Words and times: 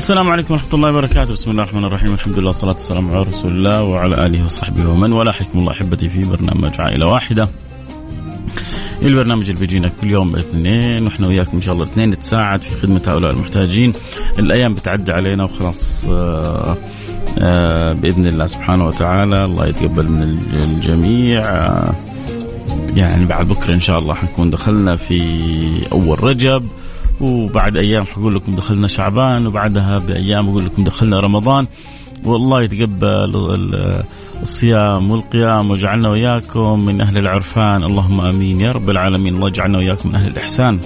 السلام 0.00 0.30
عليكم 0.30 0.54
ورحمة 0.54 0.74
الله 0.74 0.88
وبركاته، 0.88 1.32
بسم 1.32 1.50
الله 1.50 1.62
الرحمن 1.62 1.84
الرحيم، 1.84 2.14
الحمد 2.14 2.38
لله 2.38 2.46
والصلاة 2.46 2.72
والسلام 2.72 3.10
على 3.10 3.22
رسول 3.22 3.52
الله 3.52 3.82
وعلى 3.82 4.26
آله 4.26 4.44
وصحبه 4.44 4.88
ومن 4.88 5.12
والاه، 5.12 5.32
حياكم 5.32 5.58
الله 5.58 5.72
أحبتي 5.72 6.08
في 6.08 6.20
برنامج 6.20 6.80
عائلة 6.80 7.06
واحدة. 7.06 7.48
البرنامج 9.02 9.48
اللي 9.48 9.60
بيجينا 9.60 9.90
كل 10.00 10.10
يوم 10.10 10.36
اثنين 10.36 11.04
وإحنا 11.04 11.26
وياكم 11.26 11.50
إن 11.54 11.60
شاء 11.60 11.74
الله 11.74 11.84
اثنين 11.84 12.10
نتساعد 12.10 12.60
في 12.60 12.76
خدمة 12.76 13.02
هؤلاء 13.06 13.30
المحتاجين. 13.30 13.92
الأيام 14.38 14.74
بتعدي 14.74 15.12
علينا 15.12 15.44
وخلاص 15.44 16.04
آآ 16.08 16.76
آآ 17.38 17.92
بإذن 17.92 18.26
الله 18.26 18.46
سبحانه 18.46 18.86
وتعالى 18.86 19.44
الله 19.44 19.66
يتقبل 19.66 20.08
من 20.08 20.22
الجميع. 20.52 21.42
يعني 22.96 23.24
بعد 23.24 23.48
بكرة 23.48 23.74
إن 23.74 23.80
شاء 23.80 23.98
الله 23.98 24.14
حنكون 24.14 24.50
دخلنا 24.50 24.96
في 24.96 25.22
أول 25.92 26.24
رجب 26.24 26.66
وبعد 27.20 27.76
أيام 27.76 28.04
حقول 28.04 28.34
لكم 28.34 28.52
دخلنا 28.52 28.88
شعبان 28.88 29.46
وبعدها 29.46 29.98
بأيام 29.98 30.48
أقول 30.48 30.64
لكم 30.64 30.84
دخلنا 30.84 31.20
رمضان. 31.20 31.66
والله 32.24 32.62
يتقبل 32.62 33.32
الصيام 34.42 35.10
والقيام 35.10 35.70
وجعلنا 35.70 36.08
وياكم 36.08 36.86
من 36.86 37.00
أهل 37.00 37.18
العرفان. 37.18 37.82
اللهم 37.82 38.20
آمين 38.20 38.60
يا 38.60 38.72
رب 38.72 38.90
العالمين. 38.90 39.34
الله 39.34 39.48
يجعلنا 39.48 39.78
وياكم 39.78 40.08
من 40.08 40.14
أهل 40.14 40.30
الإحسان. 40.30 40.80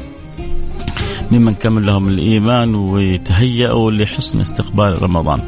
ممن 1.30 1.54
كمل 1.54 1.86
لهم 1.86 2.08
الإيمان 2.08 2.74
ويتهيأوا 2.74 3.90
لحسن 3.90 4.40
استقبال 4.40 5.02
رمضان. 5.02 5.40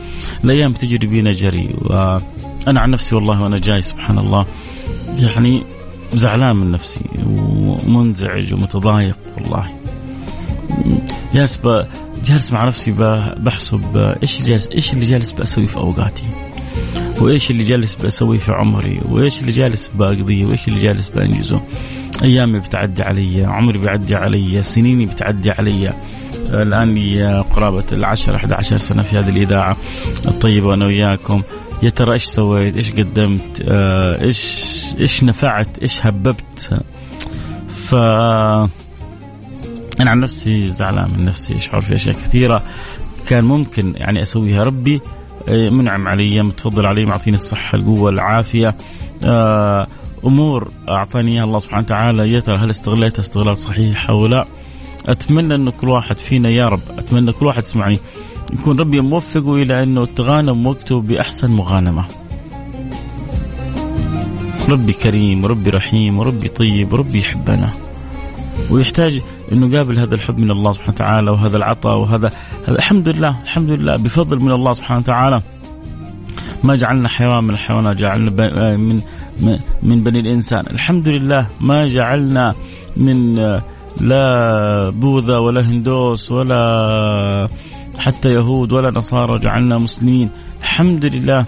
الأيام 0.45 0.73
تجري 0.73 1.07
بينا 1.07 1.33
جري 1.33 1.75
وأنا 1.83 2.81
عن 2.81 2.91
نفسي 2.91 3.15
والله 3.15 3.43
وأنا 3.43 3.59
جاي 3.59 3.83
سبحان 3.83 4.19
الله 4.19 4.47
يعني 5.19 5.63
زعلان 6.13 6.57
من 6.57 6.71
نفسي 6.71 7.05
ومنزعج 7.27 8.55
ومتضايق 8.55 9.17
والله. 9.37 9.76
جالس 11.35 11.61
جالس 12.25 12.53
مع 12.53 12.65
نفسي 12.65 12.93
بحسب 13.37 13.97
إيش 14.23 14.43
جالس 14.43 14.69
إيش 14.69 14.93
اللي 14.93 15.07
جالس 15.07 15.33
بسوي 15.33 15.67
في 15.67 15.77
أوقاتي؟ 15.77 16.25
وإيش 17.21 17.51
اللي 17.51 17.65
جالس 17.65 17.95
بسوي 17.95 18.39
في 18.39 18.53
عمري؟ 18.53 19.01
وإيش 19.09 19.41
اللي 19.41 19.53
جالس 19.53 19.91
بقضيه 19.95 20.45
وإيش 20.45 20.69
اللي 20.69 20.81
جالس 20.83 21.09
بأنجزه؟ 21.09 21.61
أيامي 22.23 22.59
بتعدي 22.59 23.03
علي 23.03 23.45
عمري 23.45 23.79
بيعدي 23.79 24.15
علي 24.15 24.63
سنيني 24.63 25.07
بتعدي 25.07 25.51
علي. 25.51 25.93
الآن 26.51 26.95
لي 26.95 27.41
قرابة 27.41 27.85
العشر 27.93 28.37
11 28.37 28.77
سنة 28.77 29.03
في 29.03 29.19
هذه 29.19 29.29
الإذاعة. 29.29 29.77
الطيبه 30.29 30.67
وأنا 30.67 30.87
وياكم 30.87 31.43
يا 31.83 31.91
ترى 31.91 32.13
إيش 32.13 32.25
سويت؟ 32.25 32.77
إيش 32.77 32.93
قدمت؟ 32.93 33.65
إيش 34.23 34.65
إيش 35.01 35.25
نفعت؟ 35.25 35.79
إيش 35.83 36.07
هببت؟ 36.07 36.81
ف 37.89 37.95
أنا 40.01 40.11
عن 40.11 40.21
نفسي 40.21 40.71
زعلان 40.71 41.07
من 41.17 41.25
نفسي 41.25 41.57
أشعر 41.57 41.81
في 41.81 41.95
أشياء 41.95 42.15
كثيرة 42.15 42.63
كان 43.29 43.45
ممكن 43.45 43.95
يعني 43.97 44.23
أسويها. 44.23 44.65
ربي 44.65 45.01
منعم 45.51 46.09
علي 46.09 46.43
متفضل 46.43 46.87
علي 46.87 47.05
معطيني 47.05 47.37
الصحة 47.37 47.77
القوة 47.79 48.11
العافية. 48.11 48.77
أمور 50.25 50.71
اعطاني 50.89 51.33
اياها 51.33 51.45
الله 51.45 51.59
سبحانه 51.59 51.85
وتعالى. 51.85 52.33
يا 52.33 52.41
ترى 52.41 52.57
هل 52.57 52.71
استغليتها 52.71 53.21
استغلال 53.21 53.59
صحيح 53.59 54.11
أو 54.11 54.27
لا؟ 54.27 54.47
أتمنى 55.09 55.55
انه 55.55 55.71
كل 55.71 55.89
واحد 55.89 56.19
فينا 56.19 56.49
يا 56.49 56.69
رب 56.69 56.81
أتمنى 56.99 57.33
كل 57.33 57.47
واحد 57.47 57.63
يسمعني 57.63 57.99
يكون 58.53 58.79
ربي 58.79 59.01
موفقه 59.01 59.55
إلى 59.55 59.83
أنه 59.83 60.05
تغانم 60.05 60.67
وقته 60.67 61.01
بأحسن 61.01 61.51
مغانمة. 61.51 62.05
ربي 64.69 64.93
كريم 64.93 65.45
وربي 65.45 65.71
رحيم 65.71 66.19
وربي 66.19 66.49
طيب 66.49 66.93
وربي 66.93 67.19
يحبنا. 67.19 67.71
ويحتاج 68.71 69.23
إنه 69.53 69.77
قابل 69.77 69.99
هذا 69.99 70.15
الحب 70.15 70.39
من 70.39 70.51
الله 70.51 70.73
سبحانه 70.73 70.95
وتعالى 70.95 71.31
وهذا 71.31 71.57
العطاء 71.57 71.99
وهذا 71.99 72.31
هذا 72.69 72.79
الحمد 72.79 73.09
لله 73.09 73.43
الحمد 73.43 73.71
لله. 73.71 73.97
بفضل 73.97 74.41
من 74.41 74.53
الله 74.53 74.73
سبحانه 74.73 75.01
وتعالى 75.01 75.43
ما 76.65 76.75
جعلنا 76.75 77.09
حيوان 77.09 77.45
من 77.45 77.51
الحيوانات 77.51 77.97
جعلنا 77.97 78.31
من 78.77 79.01
من 79.83 80.05
بني 80.05 80.21
الإنسان. 80.21 80.65
الحمد 80.71 81.09
لله 81.09 81.47
ما 81.61 81.89
جعلنا 81.89 82.55
من 82.97 83.37
لا 84.01 84.91
بوذا 84.91 85.39
ولا 85.39 85.61
هندوس 85.61 86.33
ولا 86.33 87.49
حتى 87.99 88.29
يهود 88.29 88.73
ولا 88.73 88.91
نصارى 88.91 89.39
جعلنا 89.39 89.79
مسلمين. 89.79 90.31
الحمد 90.61 91.05
لله 91.05 91.45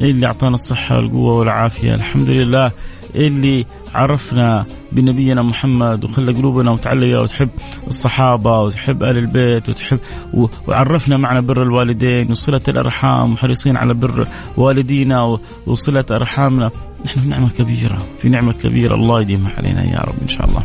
اللي 0.00 0.26
أعطانا 0.26 0.54
الصحة 0.54 0.96
والقوة 0.96 1.34
والعافية؟ 1.38 1.94
الحمد 1.94 2.28
لله 2.28 2.70
اللي 3.14 3.66
عرفنا 3.96 4.66
بنبينا 4.92 5.42
محمد 5.42 6.04
وخلى 6.04 6.32
قلوبنا 6.32 6.72
متعلقة 6.72 7.22
وتحب 7.22 7.48
الصحابة 7.88 8.60
وتحب 8.60 9.02
آل 9.02 9.18
البيت 9.18 9.68
وتحب 9.68 9.98
وعرفنا 10.66 11.16
معنى 11.16 11.40
بر 11.40 11.62
الوالدين 11.62 12.30
وصلة 12.30 12.60
الأرحام 12.68 13.32
وحريصين 13.32 13.76
على 13.76 13.94
بر 13.94 14.26
والدينا 14.56 15.38
وصلة 15.66 16.04
أرحامنا. 16.10 16.70
نحن 17.06 17.20
في 17.20 17.28
نعمة 17.28 17.48
كبيرة 17.48 17.98
في 18.22 18.28
نعمة 18.28 18.52
كبيرة. 18.52 18.94
الله 18.94 19.20
يديمها 19.20 19.52
علينا 19.58 19.84
يا 19.84 19.98
رب 19.98 20.14
إن 20.22 20.28
شاء 20.28 20.46
الله. 20.46 20.62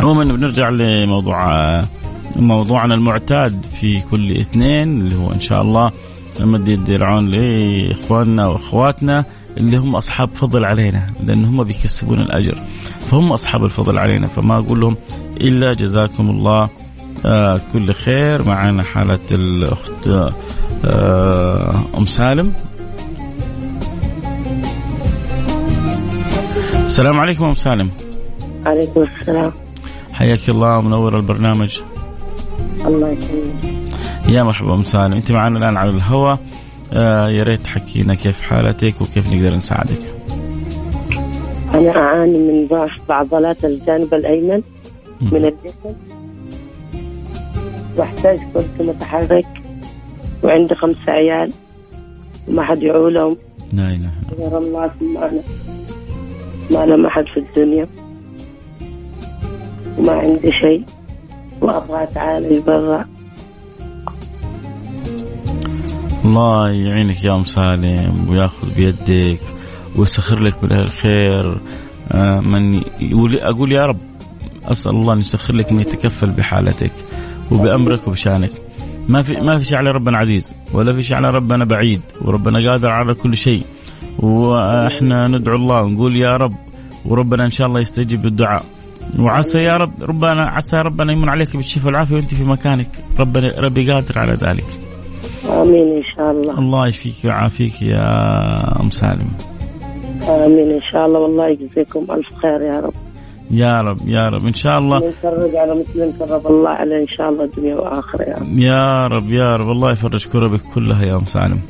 عموما 0.00 0.24
بنرجع 0.24 0.68
لموضوع 0.68 1.80
موضوعنا 2.36 2.94
المعتاد 2.94 3.64
في 3.80 4.00
كل 4.00 4.36
اثنين 4.36 5.00
اللي 5.00 5.16
هو 5.16 5.32
إن 5.32 5.40
شاء 5.40 5.62
الله 5.62 5.92
مد 6.40 6.68
يد 6.68 6.90
العون 6.90 7.28
لإخواننا 7.28 8.46
وأخواتنا. 8.46 9.24
اللي 9.56 9.76
هم 9.76 9.96
أصحاب 9.96 10.30
فضل 10.30 10.64
علينا 10.64 11.10
لأن 11.24 11.44
هم 11.44 11.64
بيكسبون 11.64 12.20
الأجر. 12.20 12.58
فهم 13.00 13.32
أصحاب 13.32 13.64
الفضل 13.64 13.98
علينا 13.98 14.26
فما 14.26 14.58
أقول 14.58 14.80
لهم 14.80 14.96
إلا 15.40 15.74
جزاكم 15.74 16.30
الله 16.30 16.68
آه 17.26 17.60
كل 17.72 17.92
خير. 17.92 18.42
معنا 18.42 18.82
حالة 18.82 19.18
الأخت 19.32 20.08
آه 20.84 21.74
أم 21.96 22.06
سالم. 22.06 22.52
السلام 26.74 27.20
عليكم 27.20 27.44
أم 27.44 27.54
سالم. 27.54 27.90
عليكم 28.66 29.04
السلام. 29.20 29.52
حياك 30.12 30.48
الله 30.48 30.80
منور 30.80 31.16
البرنامج. 31.16 31.80
الله 32.86 33.08
يسلمك. 33.08 33.76
يا 34.28 34.42
مرحبا 34.42 34.74
أم 34.74 34.82
سالم. 34.82 35.12
أنت 35.12 35.32
معنا 35.32 35.58
الآن 35.58 35.76
على 35.76 35.90
الهواء. 35.90 36.38
آه 36.92 37.28
يا 37.28 37.42
ريت 37.42 37.60
تحكينا 37.60 38.14
كيف 38.14 38.40
حالتك 38.40 39.00
وكيف 39.00 39.32
نقدر 39.32 39.54
نساعدك. 39.54 39.98
أنا 41.74 41.96
أعاني 41.96 42.38
من 42.38 42.66
ضعف 42.66 43.08
بعضلات 43.08 43.64
الجانب 43.64 44.14
الأيمن 44.14 44.62
من 45.20 45.44
الجسم. 45.44 45.96
وأحتاج 47.96 48.38
كرسي 48.54 48.68
متحرك 48.80 49.46
وعندي 50.42 50.74
خمسة 50.74 51.12
عيال 51.12 51.52
وما 52.48 52.62
حد 52.62 52.82
يعولهم 52.82 53.36
لا 53.72 53.88
إله 53.88 54.10
غير 54.38 54.58
الله 54.58 54.90
ثم 55.00 55.16
أنا. 55.16 55.42
ما 56.70 56.84
أنا 56.84 56.96
ما 56.96 57.10
حد 57.10 57.24
في 57.34 57.40
الدنيا. 57.40 57.86
وما 59.98 60.12
عندي 60.12 60.52
شيء. 60.52 60.84
وأبغى 61.60 62.02
أتعالج 62.02 62.58
برا. 62.58 63.04
الله 66.26 66.70
يعينك 66.70 67.24
يا 67.24 67.34
أم 67.34 67.44
سالم 67.44 68.26
وياخذ 68.28 68.74
بيدك 68.76 69.40
ويسخر 69.96 70.38
لك 70.38 70.64
من 70.64 70.72
الخير. 70.72 71.58
آه، 72.12 72.40
من 72.40 72.80
أقول 73.42 73.72
يا 73.72 73.86
رب 73.86 73.98
أسأل 74.64 74.90
الله 74.90 75.12
أن 75.12 75.18
يسخر 75.18 75.54
لك 75.54 75.72
من 75.72 75.80
يتكفل 75.80 76.30
بحالتك 76.30 76.92
وبأمرك 77.50 78.08
وبشأنك. 78.08 78.50
ما 79.08 79.22
في 79.22 79.36
ما 79.36 79.58
في 79.58 79.64
شيء 79.64 79.78
على 79.78 79.90
ربنا 79.90 80.18
عزيز 80.18 80.54
ولا 80.72 80.92
في 80.92 81.02
شيء 81.02 81.16
على 81.16 81.30
ربنا 81.30 81.64
بعيد 81.64 82.00
وربنا 82.22 82.70
قادر 82.70 82.90
على 82.90 83.14
كل 83.14 83.36
شيء. 83.36 83.62
وإحنا 84.18 85.28
ندعو 85.28 85.56
الله 85.56 85.82
ونقول 85.82 86.16
يا 86.16 86.36
رب 86.36 86.54
وربنا 87.04 87.44
إن 87.44 87.50
شاء 87.50 87.66
الله 87.66 87.80
يستجيب 87.80 88.26
الدعاء 88.26 88.64
وعسى 89.18 89.58
يا 89.58 89.76
رب 89.76 90.02
ربنا 90.02 90.46
عسى 90.46 90.76
ربنا 90.76 91.12
يمن 91.12 91.28
عليك 91.28 91.56
بالشفاء 91.56 91.86
والعافية 91.86 92.14
وأنت 92.14 92.34
في 92.34 92.44
مكانك. 92.44 92.88
ربنا 93.20 93.60
ربي 93.60 93.92
قادر 93.92 94.18
على 94.18 94.32
ذلك. 94.32 94.64
آمين 95.50 95.96
إن 95.96 96.04
شاء 96.04 96.30
الله. 96.30 96.58
الله 96.58 96.86
يشفيك 96.86 97.24
ويعافيك 97.24 97.82
يا 97.82 98.80
أم 98.80 98.90
سالم. 98.90 99.28
آمين 100.28 100.70
إن 100.70 100.82
شاء 100.92 101.04
الله. 101.06 101.18
والله 101.18 101.48
يجزيكم 101.48 102.06
ألف 102.10 102.26
خير 102.42 102.62
يا 102.62 102.80
رب. 102.80 102.94
يا 103.50 103.80
رب 103.80 104.08
يا 104.08 104.28
رب. 104.28 104.46
إن 104.46 104.52
شاء 104.52 104.78
الله. 104.78 104.98
نفرج 104.98 105.56
على 105.56 105.74
مسلم 105.74 106.12
كرب 106.18 106.46
الله 106.46 106.70
عليه. 106.70 107.02
إن 107.02 107.08
شاء 107.08 107.28
الله 107.28 107.46
دنيا 107.56 107.76
وآخرة 107.76 108.22
يا 108.22 108.34
رب. 108.34 108.58
يا 108.58 109.06
رب 109.06 109.32
يا 109.32 109.56
رب. 109.56 109.70
الله 109.70 109.92
يفرج 109.92 110.26
كربك 110.26 110.60
كلها 110.74 111.02
يا 111.02 111.16
أم 111.16 111.24
سالم. 111.26 111.60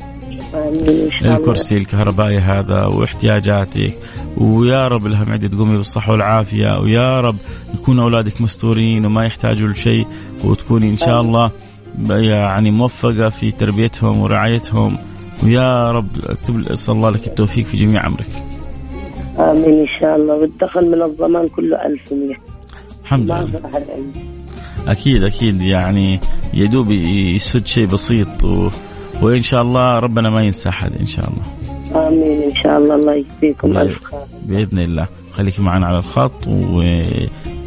الكرسي 1.25 1.77
الكهربائي 1.77 2.37
هذا 2.37 2.85
واحتياجاتك. 2.85 3.93
ويا 4.37 4.87
رب 4.87 5.07
لها 5.07 5.25
معدة 5.25 5.47
تقومي 5.47 5.77
بالصحة 5.77 6.11
والعافية. 6.11 6.79
ويا 6.79 7.21
رب 7.21 7.35
يكون 7.73 7.99
أولادك 7.99 8.41
مستورين 8.41 9.05
وما 9.05 9.25
يحتاجوا 9.25 9.69
لشيء. 9.69 10.07
وتكوني 10.45 10.89
إن 10.89 10.95
شاء 10.95 11.21
الله 11.21 11.51
يعني 12.09 12.71
موفقة 12.71 13.29
في 13.29 13.51
تربيتهم 13.51 14.19
ورعايتهم. 14.19 14.97
ويا 15.43 15.91
رب 15.91 16.07
أكتب 16.23 16.71
أسأل 16.71 16.93
الله 16.93 17.09
لك 17.09 17.27
التوفيق 17.27 17.65
في 17.65 17.77
جميع 17.77 18.07
أمرك. 18.07 18.27
آمين 19.39 19.79
إن 19.79 19.87
شاء 19.99 20.15
الله. 20.15 20.33
والدخل 20.33 20.91
من 20.91 21.01
الضمان 21.01 21.47
كله 21.47 21.85
1100 21.85 22.35
الحمد 23.03 23.31
ما 23.31 23.41
لله. 23.41 23.61
أكيد 24.87 25.23
أكيد. 25.23 25.61
يعني 25.61 26.19
يدوب 26.53 26.91
يسد 26.91 27.65
شيء 27.67 27.85
بسيط 27.85 28.43
و... 28.43 28.69
وإن 29.21 29.41
شاء 29.41 29.61
الله 29.61 29.99
ربنا 29.99 30.29
ما 30.29 30.41
ينسى 30.41 30.69
أحد 30.69 30.91
إن 30.99 31.07
شاء 31.07 31.25
الله. 31.29 32.07
آمين 32.07 32.43
إن 32.43 32.55
شاء 32.55 32.77
الله. 32.77 32.95
الله 32.95 33.13
يجزيكم 33.13 33.77
ألف 33.77 34.03
خير. 34.03 34.19
بإذن 34.45 34.79
الله. 34.79 35.07
خليكي 35.33 35.61
معنا 35.61 35.87
على 35.87 35.97
الخط 35.97 36.47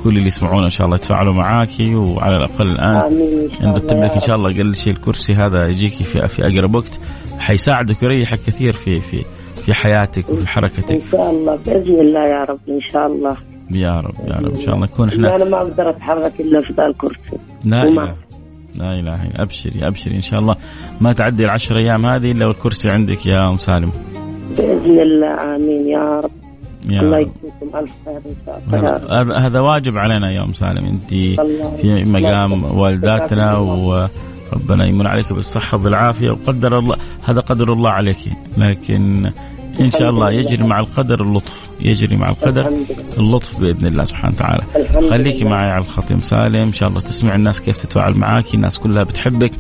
وكل 0.01 0.17
اللي 0.17 0.27
يسمعونا 0.27 0.65
إن 0.65 0.71
شاء 0.71 0.85
الله 0.85 0.97
يتفاعلوا 0.97 1.33
معاكي 1.33 1.95
وعلى 1.95 2.37
الأقل 2.37 2.71
الآن 2.71 2.97
آمين 2.97 3.49
إن 3.65 3.73
لك 4.05 4.13
إن 4.13 4.21
شاء. 4.21 4.37
الله 4.37 4.51
أقل 4.51 4.77
شيء 4.77 4.93
الكرسي 4.93 5.35
هذا 5.35 5.69
يجيكي 5.69 6.05
في 6.05 6.29
في 6.29 6.47
أقرب 6.47 6.75
وقت 6.75 7.01
حيساعدك 7.39 8.03
ويريحك 8.03 8.39
كثير 8.47 8.73
في 8.73 9.01
في 9.01 9.25
في 9.57 9.75
حياتك 9.75 10.29
وفي 10.29 10.49
حركتك. 10.49 10.93
ان 10.93 11.01
شاء 11.13 11.31
الله 11.31 11.59
بإذن 11.67 12.01
الله 12.01 12.21
يا 12.21 12.45
رب 12.45 12.59
إن 12.69 12.81
شاء 12.93 13.07
الله. 13.07 13.37
يا 13.71 13.91
رب 13.91 14.15
يا 14.29 14.35
رب 14.35 14.55
إن 14.55 14.61
شاء 14.61 14.75
الله 14.75 14.87
نكون 14.87 15.09
إحنا 15.09 15.37
أنا 15.37 15.45
ما 15.45 15.59
أقدر 15.59 15.91
أتحرك 15.91 16.41
إلا 16.41 16.61
في 16.61 16.73
ذا 16.73 16.87
الكرسي. 16.87 17.39
لا 17.65 17.83
اله 17.83 18.15
لا 18.79 18.95
إله 19.01 19.23
الا 19.23 19.43
أبشري 19.43 19.87
أبشري 19.87 20.17
إن 20.17 20.21
شاء 20.21 20.41
الله. 20.41 20.57
ما 21.01 21.13
تعدي 21.13 21.45
العشر 21.45 21.77
أيام 21.77 22.07
هذه 22.07 22.31
إلا 22.31 22.47
والكرسي 22.47 22.91
عندك 22.91 23.27
يا 23.27 23.51
أم 23.51 23.57
سالم. 23.57 23.93
بإذن 24.59 25.01
الله 25.01 25.57
آمين 25.57 25.89
يا 25.89 26.21
رب. 26.25 26.40
الله. 26.99 27.19
يجزيكم 27.19 27.77
ألف 27.79 27.93
خير 28.05 28.17
إن 28.17 28.37
شاء 28.47 28.63
الله. 28.67 29.47
هذا 29.47 29.61
واجب 29.61 29.99
علينا 29.99 30.31
يا 30.31 30.43
أم 30.45 30.53
سالم. 30.53 30.87
أنت 30.87 31.11
في 31.81 32.05
مقام 32.07 32.79
والداتنا. 32.79 33.57
وربنا 33.57 34.85
يمن 34.87 35.07
عليك 35.07 35.33
بالصحة 35.33 35.79
وبالعافيه 35.79 36.29
وقدر 36.29 36.79
الله 36.79 36.97
هذا 37.25 37.41
قدر 37.41 37.73
الله 37.73 37.91
عليك. 37.91 38.17
لكن 38.57 39.31
إن 39.81 39.91
شاء 39.91 40.11
الله 40.11 40.31
يجري 40.31 40.65
مع 40.65 40.81
القدر 40.81 41.23
اللطف. 41.23 41.69
يجري 41.81 42.17
مع 42.17 42.29
القدر 42.29 42.73
اللطف 43.19 43.61
بإذن 43.61 43.87
الله 43.87 44.05
سبحانه 44.05 44.35
وتعالى. 44.35 44.63
خليكي. 45.11 45.45
معي 45.45 45.71
على 45.71 45.85
الخط 45.85 46.11
يا 46.11 46.17
أم 46.17 46.21
سالم. 46.21 46.57
إن 46.57 46.73
شاء 46.73 46.89
الله 46.89 47.01
تسمع 47.01 47.35
الناس 47.35 47.61
كيف 47.61 47.77
تتفاعل 47.77 48.19
معاكي 48.19 48.55
الناس 48.57 48.79
كلها 48.79 49.03
بتحبك. 49.03 49.53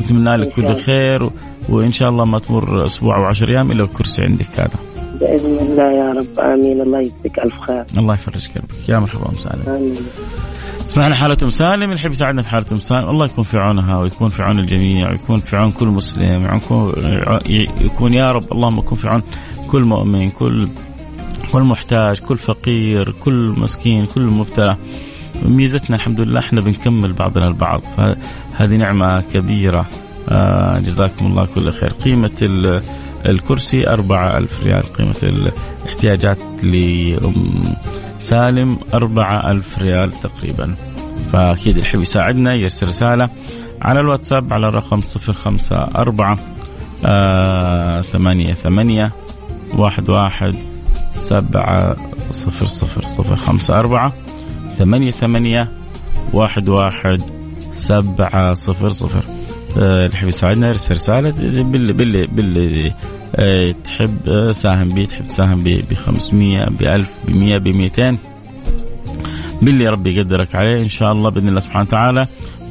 نتمنى 0.00 0.36
لك 0.36 0.58
إن 0.58 0.66
كل. 0.66 0.74
خير. 0.74 1.22
و... 1.22 1.30
وإن 1.68 1.92
شاء 1.92 2.08
الله 2.08 2.24
ما 2.24 2.38
تمر 2.38 2.84
أسبوع 2.84 3.16
أو 3.16 3.24
10 3.24 3.50
أيام 3.50 3.70
إلا 3.70 3.84
الكرسي 3.84 4.22
عندك 4.22 4.60
هذا. 4.60 4.78
باذن 5.20 5.58
الله 5.58 5.92
يا 5.92 6.12
رب 6.12 6.40
آمين. 6.40 6.80
الله 6.80 6.98
يجزيك 6.98 7.38
ألف 7.38 7.54
خير. 7.68 7.84
الله 7.98 8.14
يفرج 8.14 8.46
كربك 8.48 8.88
يا 8.88 8.98
مرحبا 8.98 9.28
أم 9.28 9.36
سالم. 9.38 9.62
آمين. 9.76 9.96
سمعنا 10.78 11.14
حالة 11.14 11.36
أم 11.42 11.50
سالم. 11.50 11.82
اللي 11.82 11.94
يحب 11.94 12.12
يساعدنا 12.12 12.42
في 12.42 12.48
حالة 12.48 12.66
أم 12.72 12.78
سالم. 12.78 13.08
الله 13.10 13.26
يكون 13.26 13.44
في 13.44 13.58
عونها 13.58 13.98
ويكون 13.98 14.28
في 14.28 14.42
عون 14.42 14.58
الجميع 14.58 15.10
ويكون 15.10 15.40
في 15.40 15.56
عون 15.56 15.72
كل 15.72 15.88
مسلم. 15.88 16.46
يكون 16.56 16.94
يكون 17.80 18.14
يا 18.14 18.32
رب 18.32 18.52
اللهم 18.52 18.78
يكون 18.78 18.98
في 18.98 19.08
عون 19.08 19.22
كل 19.68 19.84
مؤمن 19.84 20.30
كل 20.30 20.68
كل 21.52 21.62
محتاج 21.62 22.18
كل 22.18 22.38
فقير 22.38 23.14
كل 23.24 23.54
مسكين 23.56 24.06
كل 24.06 24.22
مبتلى. 24.22 24.76
ميزتنا 25.44 25.96
الحمد 25.96 26.20
لله 26.20 26.40
إحنا 26.40 26.60
بنكمل 26.60 27.12
بعضنا 27.12 27.46
البعض. 27.46 27.80
فهذه 27.96 28.76
نعمة 28.76 29.22
كبيرة. 29.32 29.86
آه 30.28 30.78
جزاكم 30.78 31.26
الله 31.26 31.46
كل 31.46 31.72
خير. 31.72 31.92
قيمة 31.92 32.30
ال- 32.42 32.82
الكرسي 33.26 33.88
أربعة 33.88 34.36
ألف 34.36 34.64
ريال 34.64 34.92
قيمة 34.92 35.16
الاحتياجات 35.22 36.38
لأم 36.64 37.62
سالم 38.20 38.78
أربعة 38.94 39.50
ألف 39.50 39.78
ريال 39.78 40.12
تقريبا. 40.12 40.74
فأكيد 41.32 41.76
اللي 41.76 41.88
يحب 41.88 42.00
يساعدنا 42.00 42.54
يرسل 42.54 42.88
رسالة 42.88 43.30
على 43.82 44.00
الواتساب 44.00 44.52
على 44.52 44.68
الرقم 44.68 45.00
صفر 45.00 45.32
خمسة 45.32 45.76
أربعة 45.76 46.38
آه 47.04 48.02
ثمانية 48.02 48.52
ثمانية 48.52 49.12
واحد 49.74 50.10
واحد 50.10 50.54
سبعة 51.14 51.96
صفر 52.30 52.66
صفر 52.66 53.04
صفر 53.06 53.36
خمسة 53.36 53.78
أربعة 53.78 54.12
ثمانية 54.78 55.10
ثمانية 55.10 55.72
واحد 56.32 56.68
واحد 56.68 57.22
سبعة 57.72 58.54
صفر 58.54 58.90
صفر. 58.90 59.22
اللي 59.76 60.10
يحب 60.12 60.28
يساعدنا 60.28 60.68
يرسل 60.68 60.94
رسالة 60.94 61.30
باللي 61.62 61.92
باللي 61.92 62.26
باللي 62.26 62.92
آه، 63.36 63.74
تحب 63.84 64.28
آه، 64.28 64.52
ساهم 64.52 64.88
بيه 64.88 65.06
تحب 65.06 65.26
تساهم 65.26 65.64
ب 65.64 65.94
500 65.94 66.64
ب 66.64 66.82
1000 66.82 67.12
ب 67.28 67.30
100 67.30 67.58
ب 67.58 67.68
200 67.68 68.18
باللي 69.62 69.88
ربي 69.88 70.16
يقدرك 70.16 70.54
عليه 70.54 70.82
إن 70.82 70.88
شاء 70.88 71.12
الله 71.12 71.30
بإذن 71.30 71.48
الله 71.48 71.60
سبحانه 71.60 71.88
وتعالى 71.88 72.26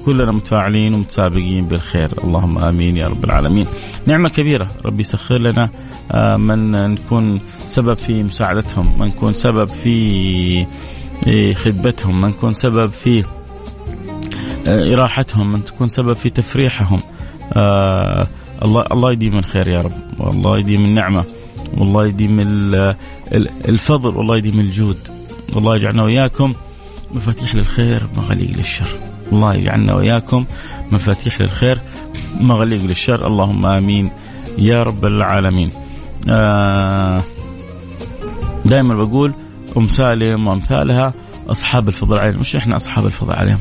كلنا 0.05 0.31
متفاعلين 0.31 0.93
ومتسابقين 0.93 1.67
بالخير. 1.67 2.09
اللهم 2.23 2.57
آمين 2.57 2.97
يا 2.97 3.07
رب 3.07 3.23
العالمين. 3.25 3.65
نعمة 4.05 4.29
كبيرة 4.29 4.67
ربي 4.85 5.01
يسخر 5.01 5.37
لنا 5.37 5.69
آه، 6.11 6.37
من 6.37 6.71
نكون 6.71 7.39
سبب 7.57 7.93
في 7.93 8.23
مساعدتهم 8.23 8.99
من 8.99 9.07
نكون 9.07 9.33
سبب 9.33 9.67
في 9.67 10.65
خدمتهم 11.55 12.21
من 12.21 12.29
نكون 12.29 12.53
سبب 12.53 12.91
في 12.91 13.23
إراحتهم 14.69 15.51
من 15.51 15.65
تكون 15.65 15.87
سبب 15.87 16.13
في 16.13 16.29
تفريحهم. 16.29 16.99
آه 17.53 18.27
الله 18.65 18.83
الله 18.91 19.11
يديم 19.11 19.37
الخير 19.37 19.67
يا 19.67 19.81
رب. 19.81 19.91
والله 20.19 20.57
يديم 20.59 20.85
النعمة. 20.85 21.23
والله 21.77 22.07
يديم 22.07 22.39
ال- 22.39 22.95
ال- 23.33 23.49
الفضل. 23.69 24.17
والله 24.17 24.37
يديم 24.37 24.59
الجود. 24.59 24.97
والله 25.55 25.75
يجعلنا 25.75 26.03
وإياكم 26.03 26.53
مفاتيح 27.11 27.55
للخير 27.55 28.03
مغاليق 28.17 28.57
للشر. 28.57 28.89
الله 29.31 29.53
يجعلنا 29.55 29.93
وإياكم 29.93 30.45
مفاتيح 30.91 31.41
للخير 31.41 31.79
مغاليق 32.39 32.83
للشر. 32.83 33.27
اللهم 33.27 33.65
آمين 33.65 34.11
يا 34.57 34.83
رب 34.83 35.05
العالمين. 35.05 35.71
آه 36.29 37.23
دائما 38.65 39.03
بقول 39.03 39.33
أم 39.77 39.87
سالم 39.87 40.47
وأمثالها 40.47 41.13
أصحاب 41.47 41.87
الفضل 41.87 42.19
عليهم. 42.19 42.39
مش 42.39 42.55
إحنا 42.55 42.75
أصحاب 42.75 43.05
الفضل 43.05 43.33
عليهم. 43.33 43.59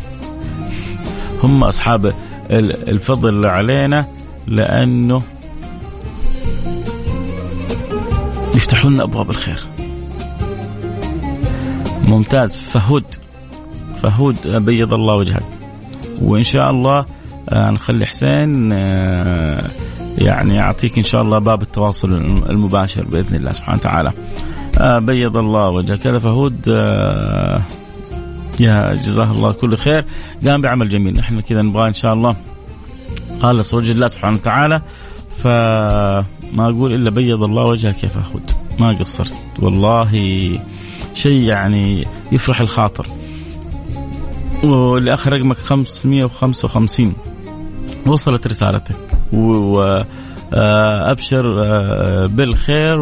هم 1.42 1.64
أصحاب 1.64 2.06
ال- 2.50 2.88
الفضل 2.88 3.46
علينا 3.46 4.06
لأنه 4.46 5.22
يفتحوا 8.54 8.90
لنا 8.90 9.04
أبواب 9.04 9.30
الخير. 9.30 9.60
ممتاز. 12.06 12.56
فهود 12.56 13.04
فهود 14.02 14.36
بيض 14.48 14.94
الله 14.94 15.14
وجهك. 15.14 15.42
وإن 16.22 16.42
شاء 16.42 16.70
الله 16.70 17.06
آه، 17.48 17.70
نخلي 17.70 18.06
حسين 18.06 18.72
آه، 18.72 19.64
يعني 20.18 20.54
يعطيك 20.54 20.96
إن 20.96 21.02
شاء 21.02 21.22
الله 21.22 21.38
باب 21.38 21.62
التواصل 21.62 22.12
المباشر 22.50 23.04
بإذن 23.04 23.36
الله 23.36 23.52
سبحانه 23.52 23.78
وتعالى. 23.78 24.12
آه، 24.80 24.98
بيض 24.98 25.36
الله 25.36 25.68
وجهك. 25.68 26.06
هذا 26.06 26.18
فهود 26.18 26.68
يا 28.60 28.94
جزاه 28.94 29.30
الله 29.30 29.52
كل 29.52 29.76
خير. 29.76 30.04
قام 30.46 30.60
بعمل 30.60 30.88
جميل. 30.88 31.18
نحن 31.18 31.40
كذا 31.40 31.62
نبغى 31.62 31.88
إن 31.88 31.94
شاء 31.94 32.12
الله. 32.12 32.36
خالص 33.42 33.74
وجه 33.74 33.92
الله 33.92 34.06
سبحانه 34.06 34.36
وتعالى 34.36 34.82
فما 35.38 36.24
أقول 36.58 36.94
إلا 36.94 37.10
بيض 37.10 37.42
الله 37.42 37.64
وجهك 37.64 38.04
يا 38.04 38.08
فهود 38.08 38.50
ما 38.78 38.92
قصرت. 38.92 39.34
والله 39.58 40.12
شيء 41.14 41.42
يعني 41.42 42.06
يفرح 42.32 42.60
الخاطر. 42.60 43.06
والآخر 44.64 45.32
رقمك 45.32 45.56
555 45.56 47.12
وصلت 48.06 48.46
رسالتك. 48.46 48.96
و 49.32 50.02
آه، 50.52 51.10
أبشر 51.12 51.64
آه، 51.64 52.26
بالخير 52.26 53.00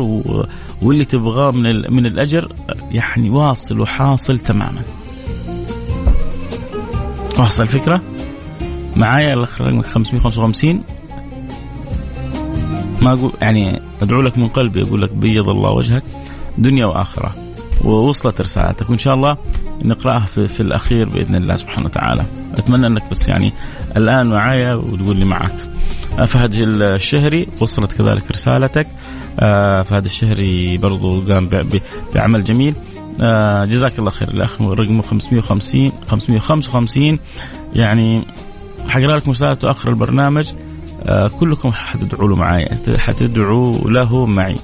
واللي 0.82 1.04
تبغاه 1.04 1.50
من 1.50 1.94
من 1.94 2.06
الأجر 2.06 2.52
يعني 2.90 3.30
واصل 3.30 3.80
وحاصل 3.80 4.38
تماما. 4.38 4.82
واصل 7.38 7.62
الفكرة. 7.62 8.02
معايا 8.96 9.34
الأخ 9.34 9.60
رقمك 9.60 9.86
555 9.86 10.82
ما 13.02 13.12
أقول 13.12 13.32
يعني 13.40 13.82
أدعو 14.02 14.20
لك 14.20 14.38
من 14.38 14.48
قلبي 14.48 14.82
أقول 14.82 15.02
لك 15.02 15.12
بيض 15.12 15.48
الله 15.48 15.72
وجهك. 15.72 16.02
دنيا 16.58 16.86
وآخرة. 16.86 17.34
ووصلت 17.84 18.40
رسالتك. 18.40 18.90
وإن 18.90 18.98
شاء 18.98 19.14
الله 19.14 19.36
نقرأها 19.82 20.26
في, 20.26 20.48
في 20.48 20.60
الأخير 20.60 21.08
بإذن 21.08 21.34
الله 21.34 21.56
سبحانه 21.56 21.86
وتعالى. 21.86 22.24
أتمنى 22.58 22.86
أنك 22.86 23.10
بس 23.10 23.28
يعني 23.28 23.52
الآن 23.96 24.26
معايا 24.26 24.74
وتقول 24.74 25.16
لي 25.16 25.24
معك. 25.24 25.54
فهد 26.26 26.54
الشهري 26.54 27.48
وصلت 27.60 27.92
كذلك 27.92 28.30
رسالتك. 28.30 28.86
آه، 29.40 29.82
فهد 29.82 30.04
الشهري 30.04 30.78
برضو 30.78 31.20
قام 31.20 31.48
بعمل 32.14 32.44
جميل. 32.44 32.74
آه، 33.22 33.64
جزاك 33.64 33.98
الله 33.98 34.10
خير. 34.10 34.28
الأخ 34.28 34.62
رقمه 34.62 35.02
550 35.02 35.92
555 36.08 37.18
يعني 37.74 38.22
حقرا 38.90 39.16
لكم 39.16 39.30
رسالته 39.30 39.70
أخر 39.70 39.88
البرنامج 39.90 40.52
آه، 41.02 41.28
كلكم 41.28 41.70
حتدعوا 41.72 42.28
له 42.28 42.36
معي 42.36 42.68
حتدعوا 42.96 43.90
له 43.90 44.26
معي. 44.26 44.56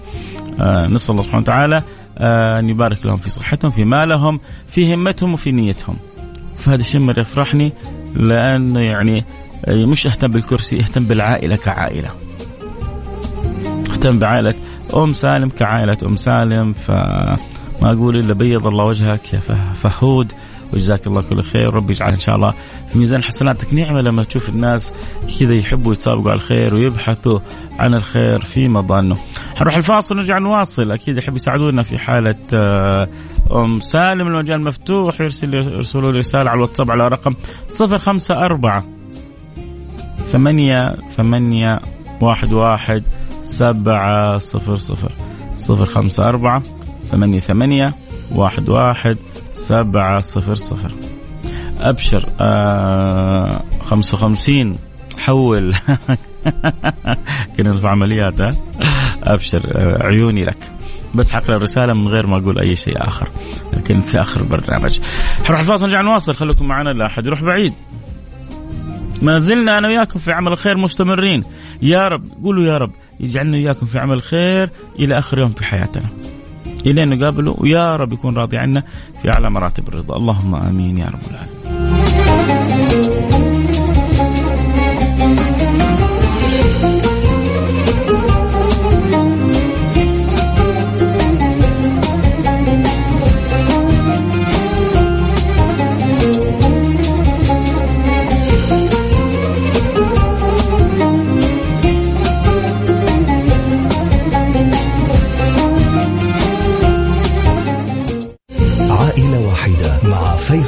نسأل 0.61 1.13
الله 1.13 1.23
سبحانه 1.23 1.43
وتعالى 1.43 1.83
أن 2.59 2.69
يبارك 2.69 3.07
لهم 3.07 3.17
في 3.17 3.31
صحتهم 3.31 3.71
في 3.71 3.85
مالهم 3.85 4.41
في 4.67 4.95
همتهم 4.95 5.33
وفي 5.33 5.53
نيتهم. 5.53 5.97
فهذا 6.57 6.81
الشيء 6.81 7.21
يفرحني 7.21 7.73
لأنه 8.15 8.81
يعني 8.81 9.25
مش 9.69 10.07
أهتم 10.07 10.29
بالكرسي 10.29 10.81
أهتم 10.81 11.05
بالعائلة 11.05 11.57
كعائلة. 11.57 12.11
أهتم 13.91 14.19
بعائلة 14.19 14.55
أم 14.97 15.13
سالم 15.13 15.49
كعائلة 15.49 15.99
أم 16.07 16.17
سالم 16.17 16.75
فما 17.83 17.93
أقول 17.93 18.17
إلا 18.17 18.35
بيض 18.35 18.67
الله 18.67 18.85
وجهك 18.85 19.33
يا 19.33 19.41
فهود 19.75 20.33
وجزاك 20.73 21.07
الله 21.07 21.23
كل 21.23 21.43
خير. 21.43 21.75
ربي 21.75 21.93
يجعل 21.93 22.11
إن 22.11 22.19
شاء 22.19 22.37
الله 22.37 22.55
في 22.93 22.99
ميزان 22.99 23.25
حسناتك 23.25 23.75
نعمة 23.75 24.01
لما 24.01 24.23
تشوف 24.23 24.49
الناس 24.49 24.93
كذا 25.41 25.55
يحبوا 25.55 25.93
يتسابقوا 25.93 26.31
على 26.31 26.37
الخير 26.37 26.75
ويبحثوا 26.75 27.39
عن 27.79 27.95
الخير 27.95 28.45
في 28.45 28.69
مظانه. 28.69 29.17
حنروح 29.57 29.77
الفاصل 29.77 30.15
ونرجع 30.15 30.39
نواصل. 30.39 30.93
أكيد 30.93 31.19
يحب 31.19 31.37
يساعدونا 31.37 31.83
في 31.83 31.99
حالة 31.99 32.37
آه، 32.55 33.09
أم 33.53 33.81
سالم 33.81 34.27
المجال 34.27 34.61
مفتوح 34.61 35.21
يرسل 35.21 35.55
يرسلوا 35.55 36.13
لي 36.13 36.19
رسالة 36.19 36.51
على 36.51 36.57
الواتساب 36.57 36.91
على 36.91 37.09
رقم 37.09 37.35
054 37.81 38.85
ثمانية 40.33 40.97
ثمانية 41.17 41.81
واحد 42.21 42.53
واحد 42.53 43.03
سبعة 43.43 44.39
صفر 44.39 44.77
صفر. 44.77 45.13
صفر 45.55 45.87
خمسة 45.87 46.29
أربعة 46.29 46.63
ثمانية 47.13 47.39
ثمانية 47.39 47.95
واحد 48.35 48.69
واحد 48.69 49.17
سبعة 49.53 50.21
صفر 50.21 50.55
صفر. 50.55 50.93
أبشر 51.81 52.29
آه 52.41 53.63
خمسة 53.81 54.15
وخمسين 54.15 54.77
حول. 55.19 55.75
كنا 57.57 57.81
في 57.81 57.89
عمليات 57.89 58.55
أبشر 59.23 59.63
آه 59.75 60.07
عيوني 60.07 60.45
لك. 60.45 60.57
بس 61.15 61.33
حقرا 61.33 61.57
الرسالة 61.57 61.95
من 61.95 62.09
غير 62.09 62.27
ما 62.27 62.39
أقول 62.39 62.59
أي 62.59 62.77
شيء 62.77 63.07
آخر 63.07 63.29
لكن 63.73 64.01
في 64.01 64.21
آخر 64.21 64.41
البرنامج 64.41 65.01
حنروح 65.45 65.61
الفاصل 65.61 65.87
نرجع 65.87 66.01
نواصل. 66.01 66.35
خليكم 66.35 66.67
معنا 66.67 66.91
لا 66.91 67.07
أحد 67.07 67.27
يروح 67.27 67.43
بعيد. 67.43 67.73
ما 69.23 69.39
زلنا 69.39 69.79
أنا 69.79 69.89
وياكم 69.89 70.19
في 70.19 70.33
عمل 70.33 70.53
الخير 70.53 70.77
مستمرين. 70.77 71.45
يا 71.83 72.09
رب 72.09 72.25
قولوا 72.43 72.65
يا 72.65 72.79
رب 72.79 72.93
يجعلنا 73.21 73.57
وياكم 73.57 73.87
في 73.87 73.99
عمل 73.99 74.17
الخير 74.17 74.71
إلى 74.99 75.19
آخر 75.19 75.39
يوم 75.39 75.51
في 75.51 75.65
حياتنا. 75.65 76.09
الين 76.87 77.09
نقابله 77.09 77.55
ويا 77.59 77.97
رب 77.97 78.13
يكون 78.13 78.37
راضي 78.37 78.57
عنا 78.57 78.83
في 79.23 79.33
أعلى 79.33 79.51
مراتب 79.51 79.89
الرضا. 79.89 80.17
اللهم 80.17 80.55
آمين 80.55 80.99
يا 80.99 81.07
رب 81.07 81.31
العالمين. 81.31 81.62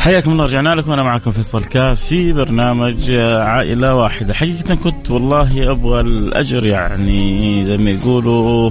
حياكم 0.00 0.32
الله 0.32 0.44
رجعنا 0.44 0.74
لكم. 0.74 0.92
أنا 0.92 1.02
معكم 1.02 1.30
فيصل 1.30 1.64
كاف 1.64 2.04
في 2.04 2.32
برنامج 2.32 3.10
عائلة 3.40 3.94
واحدة. 3.94 4.34
حقيقة 4.34 4.74
كنت 4.74 5.10
والله 5.10 5.70
أبغى 5.70 6.00
الأجر 6.00 6.66
يعني 6.66 7.64
زي 7.64 7.76
ما 7.76 7.90
يقولوا 7.90 8.70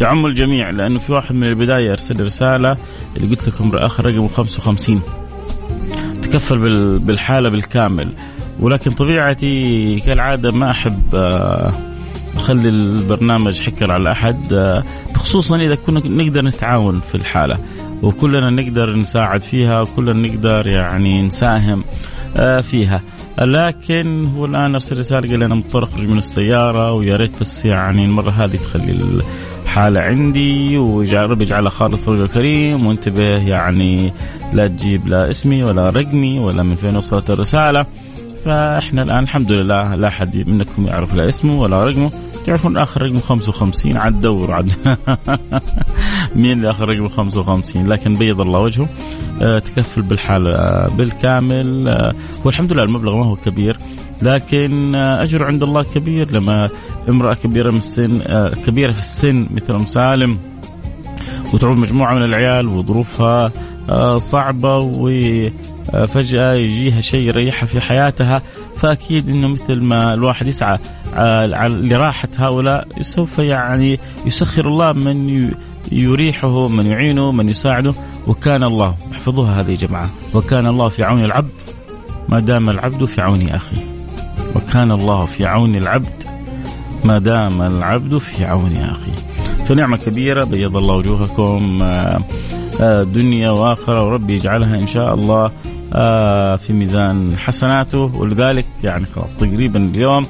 يعم 0.00 0.26
الجميع 0.26 0.70
لأنه 0.70 0.98
في 0.98 1.12
واحد 1.12 1.34
من 1.34 1.48
البداية 1.48 1.92
أرسل 1.92 2.24
رسالة 2.24 2.76
اللي 3.16 3.28
قلت 3.28 3.48
لكم 3.48 3.70
اخر 3.74 4.06
رقمه 4.06 4.28
55 4.28 5.02
تكفل 6.22 6.98
بالحالة 6.98 7.48
بالكامل. 7.48 8.08
ولكن 8.60 8.90
طبيعتي 8.90 9.96
كالعادة 10.00 10.52
ما 10.52 10.70
أحب 10.70 11.14
آه، 11.14 11.72
أخلي 12.36 12.68
البرنامج 12.68 13.62
حكر 13.62 13.92
على 13.92 14.12
أحد 14.12 14.52
آه، 14.52 14.84
خصوصا 15.14 15.56
إذا 15.56 15.74
كنا 15.74 16.00
نقدر 16.06 16.44
نتعاون 16.44 17.00
في 17.08 17.14
الحالة. 17.14 17.58
وكلنا 18.02 18.50
نقدر 18.50 18.96
نساعد 18.96 19.42
فيها 19.42 19.80
وكلنا 19.80 20.28
نقدر 20.28 20.66
يعني 20.66 21.22
نساهم 21.22 21.84
آه، 22.36 22.60
فيها. 22.60 23.00
لكن 23.38 24.26
هو 24.36 24.44
الآن 24.44 24.74
أرسل 24.74 24.98
رسالة 24.98 25.28
قال 25.28 25.42
أنا 25.42 25.54
مضطر 25.54 25.84
أخرج 25.84 26.08
من 26.08 26.18
السيارة 26.18 26.92
ويا 26.92 27.16
ريت 27.16 27.40
بس 27.40 27.64
يعني 27.64 28.04
المرة 28.04 28.30
هذه 28.30 28.56
تخلي 28.56 29.20
الحالة 29.64 30.00
عندي. 30.00 30.76
ربي 31.12 31.44
يجعلها 31.44 31.70
خالص 31.70 32.08
رجل 32.08 32.28
كريم 32.28 32.86
وانتبه 32.86 33.48
يعني 33.48 34.12
لا 34.52 34.66
تجيب 34.66 35.08
لا 35.08 35.30
اسمي 35.30 35.62
ولا 35.62 35.90
رقمي 35.90 36.38
ولا 36.38 36.62
من 36.62 36.74
فين 36.74 36.96
وصلت 36.96 37.30
الرسالة. 37.30 37.86
فإحنا 38.44 39.02
الآن 39.02 39.22
الحمد 39.22 39.52
لله 39.52 39.94
لا 39.94 40.08
أحد 40.08 40.48
منكم 40.48 40.86
يعرف 40.86 41.14
لا 41.14 41.28
اسمه 41.28 41.60
ولا 41.60 41.84
رقمه. 41.84 42.10
تعرفون 42.46 42.76
آخر 42.76 43.02
رقم 43.02 43.16
55 43.16 43.96
عاد 43.96 44.20
دور 44.20 44.52
عاد. 44.52 44.72
مين 46.36 46.52
اللي 46.52 46.70
آخر 46.70 46.88
رقم 46.88 47.08
55 47.08 47.86
لكن 47.86 48.14
بيض 48.14 48.40
الله 48.40 48.60
وجهه. 48.60 48.88
آه 49.42 49.58
تكفل 49.58 50.02
بالحال 50.02 50.46
آه 50.46 50.88
بالكامل. 50.88 51.88
آه 51.88 52.12
والحمد 52.44 52.72
لله 52.72 52.82
المبلغ 52.82 53.16
ما 53.16 53.26
هو 53.26 53.36
كبير 53.36 53.78
لكن 54.22 54.94
أجر 54.94 55.44
عند 55.44 55.62
الله 55.62 55.82
كبير. 55.82 56.32
لما 56.32 56.68
امرأة 57.08 57.34
كبيرة 57.34 57.70
من 57.70 57.78
السن 57.78 58.18
كبيرة 58.66 58.92
في 58.92 59.00
السن 59.00 59.46
مثل 59.50 59.74
أم 59.74 59.86
سالم 59.86 60.38
وتعود 61.54 61.76
مجموعة 61.76 62.14
من 62.14 62.22
العيال 62.22 62.66
وظروفها 62.66 63.52
آه، 63.90 64.18
صعبه 65.92 66.02
وفجاه 66.02 66.52
يجيها 66.52 67.00
شيء 67.00 67.28
يريحها 67.28 67.66
في 67.66 67.80
حياتها 67.80 68.42
فأكيد 68.76 69.28
إنه 69.28 69.48
مثل 69.48 69.80
ما 69.80 70.14
الواحد 70.14 70.46
يسعى 70.46 70.78
لراحة 71.68 72.28
هؤلاء 72.38 72.88
سوف 73.00 73.38
يعني 73.38 74.00
يسخر 74.26 74.68
الله 74.68 74.92
من 74.92 75.50
يريحه 75.92 76.68
من 76.68 76.86
يعينه 76.86 77.32
من 77.32 77.48
يساعده. 77.48 77.94
وكان 78.26 78.62
الله 78.62 78.96
احفظوها 79.12 79.60
هذه 79.60 79.70
يا 79.70 79.76
جماعة 79.76 80.10
وكان 80.34 80.66
الله 80.66 80.88
في 80.88 81.04
عون 81.04 81.24
العبد 81.24 81.60
ما 82.28 82.40
دام 82.40 82.70
العبد 82.70 83.04
في 83.04 83.20
عون 83.20 83.48
اخيه 83.48 83.84
وكان 84.56 84.92
الله 84.92 85.24
في 85.24 85.46
عون 85.46 85.76
العبد 85.76 86.24
ما 87.04 87.18
دام 87.18 87.62
العبد 87.62 88.18
في 88.18 88.44
عون 88.44 88.76
اخيه 88.76 89.44
فنعمة 89.68 89.96
كبيرة 89.96 90.44
بيض 90.44 90.76
الله 90.76 90.94
وجوهكم 90.94 91.82
آه، 91.82 92.20
آه، 92.80 93.02
دنيا 93.02 93.50
وآخرة 93.50 94.04
وربي 94.04 94.34
يجعلها 94.34 94.78
إن 94.78 94.86
شاء 94.86 95.14
الله. 95.14 95.44
آه، 95.44 95.52
في 96.56 96.72
ميزان 96.72 97.36
حسناته 97.36 97.98
ولذلك 97.98 98.66
يعني 98.84 99.06
خلاص 99.06 99.36
تقريبا 99.36 99.90
اليوم 99.94 100.26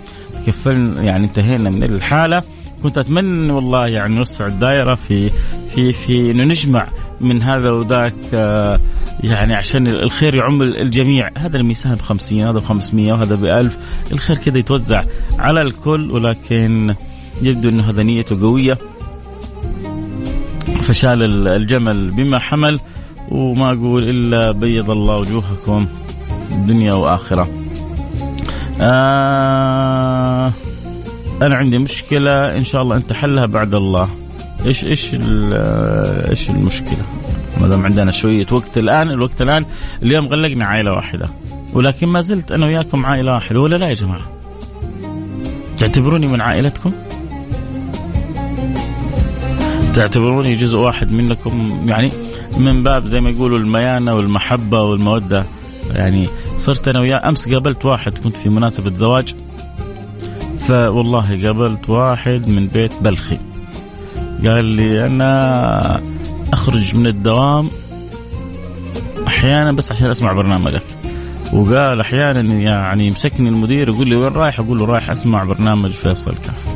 كفلنا 0.46 1.02
يعني 1.02 1.24
انتهينا 1.24 1.70
من 1.70 1.82
الحالة. 1.82 2.42
كنت 2.82 2.98
أتمنى 2.98 3.52
والله 3.52 3.86
يعني 3.86 4.14
نوسع 4.14 4.46
الدائرة 4.46 4.94
في 4.94 5.30
في 5.74 5.92
في 5.92 6.30
إنه 6.30 6.44
نجمع 6.44 6.88
من 7.20 7.42
هذا 7.42 7.70
وذاك 7.70 8.14
آه، 8.34 8.80
يعني 9.24 9.54
عشان 9.54 9.86
الخير 9.86 10.34
يعم 10.34 10.62
الجميع. 10.62 11.30
هذا 11.38 11.56
الميزان 11.56 11.94
ب 11.94 12.00
50 12.00 12.40
هذا 12.40 12.50
ب 12.50 12.58
500 12.58 13.12
وهذا 13.12 13.34
ب 13.34 13.44
1000 13.44 13.78
الخير 14.12 14.36
كذا 14.36 14.58
يتوزع 14.58 15.04
على 15.38 15.62
الكل 15.62 16.10
ولكن 16.10 16.94
يبدو 17.42 17.68
إنه 17.68 17.90
هذا 17.90 18.02
نيته 18.02 18.40
قوية. 18.40 18.78
فشال 20.82 21.48
الجمل 21.48 22.10
بما 22.10 22.38
حمل. 22.38 22.80
وما 23.30 23.72
أقول 23.72 24.08
إلا 24.08 24.52
بيض 24.52 24.90
الله 24.90 25.16
وجوهكم 25.16 25.86
دنيا 26.50 26.94
وآخرة. 26.94 27.48
آه 28.80 30.52
أنا 31.42 31.56
عندي 31.56 31.78
مشكلة 31.78 32.56
إن 32.56 32.64
شاء 32.64 32.82
الله 32.82 32.96
أنت 32.96 33.12
حلها 33.12 33.46
بعد 33.46 33.74
الله. 33.74 34.08
إيش 34.66 34.84
إيش 34.84 35.14
إيش 36.30 36.50
المشكلة؟ 36.50 37.04
ما 37.60 37.68
دام 37.68 37.84
عندنا 37.84 38.10
شوية 38.10 38.46
وقت 38.50 38.78
الآن 38.78 39.10
الوقت 39.10 39.42
الآن 39.42 39.64
اليوم 40.02 40.26
غلقنا 40.26 40.66
عائلة 40.66 40.92
واحدة 40.92 41.28
ولكن 41.72 42.06
ما 42.06 42.20
زلت 42.20 42.52
أنا 42.52 42.66
وياكم 42.66 43.06
عائلة 43.06 43.32
واحدة 43.32 43.60
ولا 43.60 43.76
لا 43.76 43.88
يا 43.88 43.94
جماعة؟ 43.94 44.20
تعتبروني 45.78 46.26
من 46.26 46.40
عائلتكم؟ 46.40 46.92
تعتبروني 49.94 50.56
جزء 50.56 50.76
واحد 50.76 51.12
منكم 51.12 51.84
يعني 51.88 52.10
من 52.58 52.82
باب 52.82 53.06
زي 53.06 53.20
ما 53.20 53.30
يقولوا 53.30 53.58
الميانة 53.58 54.14
والمحبة 54.14 54.82
والمودة. 54.82 55.44
يعني 55.94 56.26
صرت 56.58 56.88
أنا 56.88 57.00
وياه 57.00 57.28
أمس 57.28 57.48
قابلت 57.48 57.84
واحد 57.84 58.18
كنت 58.18 58.36
في 58.36 58.48
مناسبة 58.48 58.94
زواج. 58.94 59.34
فوالله 60.60 61.46
قابلت 61.46 61.90
واحد 61.90 62.48
من 62.48 62.66
بيت 62.66 62.92
بلخي. 63.02 63.38
قال 64.48 64.64
لي 64.64 65.06
أنا 65.06 66.00
أخرج 66.52 66.96
من 66.96 67.06
الدوام 67.06 67.70
أحيانا 69.26 69.72
بس 69.72 69.92
عشان 69.92 70.10
أسمع 70.10 70.32
برنامجك. 70.32 70.82
وقال 71.52 72.00
أحيانا 72.00 72.54
يعني 72.54 73.04
يمسكني 73.04 73.48
المدير 73.48 73.88
يقول 73.88 74.08
لي 74.08 74.16
وين 74.16 74.32
رايح؟ 74.32 74.60
أقول 74.60 74.78
له 74.78 74.84
رايح 74.84 75.10
أسمع 75.10 75.44
برنامج 75.44 75.90
فيصل 75.90 76.32
كاف 76.32 76.69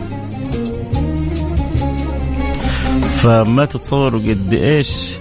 فما 3.25 3.65
تتصوروا 3.65 4.21
قد 4.21 4.55
إيش 4.55 5.15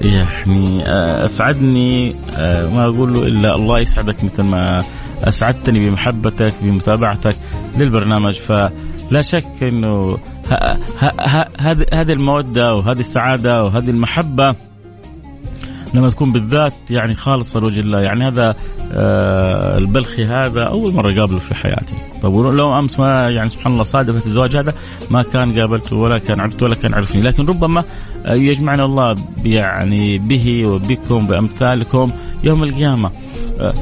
يعني 0.00 0.86
آه، 0.86 1.24
أسعدني 1.24 2.14
آه، 2.38 2.68
ما 2.68 2.84
أقول 2.84 3.12
له 3.12 3.26
إلا 3.26 3.54
الله 3.54 3.80
يسعدك 3.80 4.24
مثل 4.24 4.42
ما 4.42 4.82
أسعدتني 5.24 5.84
بمحبتك 5.84 6.54
بمتابعتك 6.62 7.36
للبرنامج. 7.76 8.34
فلا 8.34 9.22
شك 9.22 9.62
إنه 9.62 10.18
هذه 11.92 12.12
المودة 12.12 12.74
وهذه 12.74 13.00
السعادة 13.00 13.64
وهذه 13.64 13.90
المحبة 13.90 14.54
لما 15.94 16.10
تكون 16.10 16.32
بالذات 16.32 16.72
يعني 16.90 17.14
خالصة 17.14 17.60
لوجه 17.60 17.80
الله. 17.80 18.00
يعني 18.00 18.28
هذا 18.28 18.56
آه 18.92 19.78
البلخي 19.78 20.24
هذا 20.24 20.62
أول 20.62 20.94
مرة 20.94 21.20
قابله 21.20 21.38
في 21.38 21.54
حياتي 21.54 21.94
طب 22.22 22.34
لو 22.34 22.78
أمس 22.78 23.00
ما 23.00 23.30
يعني 23.30 23.48
سبحان 23.48 23.72
الله 23.72 23.84
صادفت 23.84 24.26
الزواج 24.26 24.56
هذا 24.56 24.74
ما 25.10 25.22
كان 25.22 25.58
قابلته 25.60 25.96
ولا 25.96 26.18
كان 26.18 26.40
عرفته 26.40 26.66
ولا 26.66 26.74
كان 26.74 26.94
عرفني. 26.94 27.22
لكن 27.22 27.46
ربما 27.46 27.84
آه 28.26 28.34
يجمعنا 28.34 28.84
الله 28.84 29.14
يعني 29.44 30.18
به 30.18 30.66
وبكم 30.66 31.26
بأمثالكم 31.26 32.10
يوم 32.44 32.62
القيامة. 32.62 33.10
آه 33.60 33.74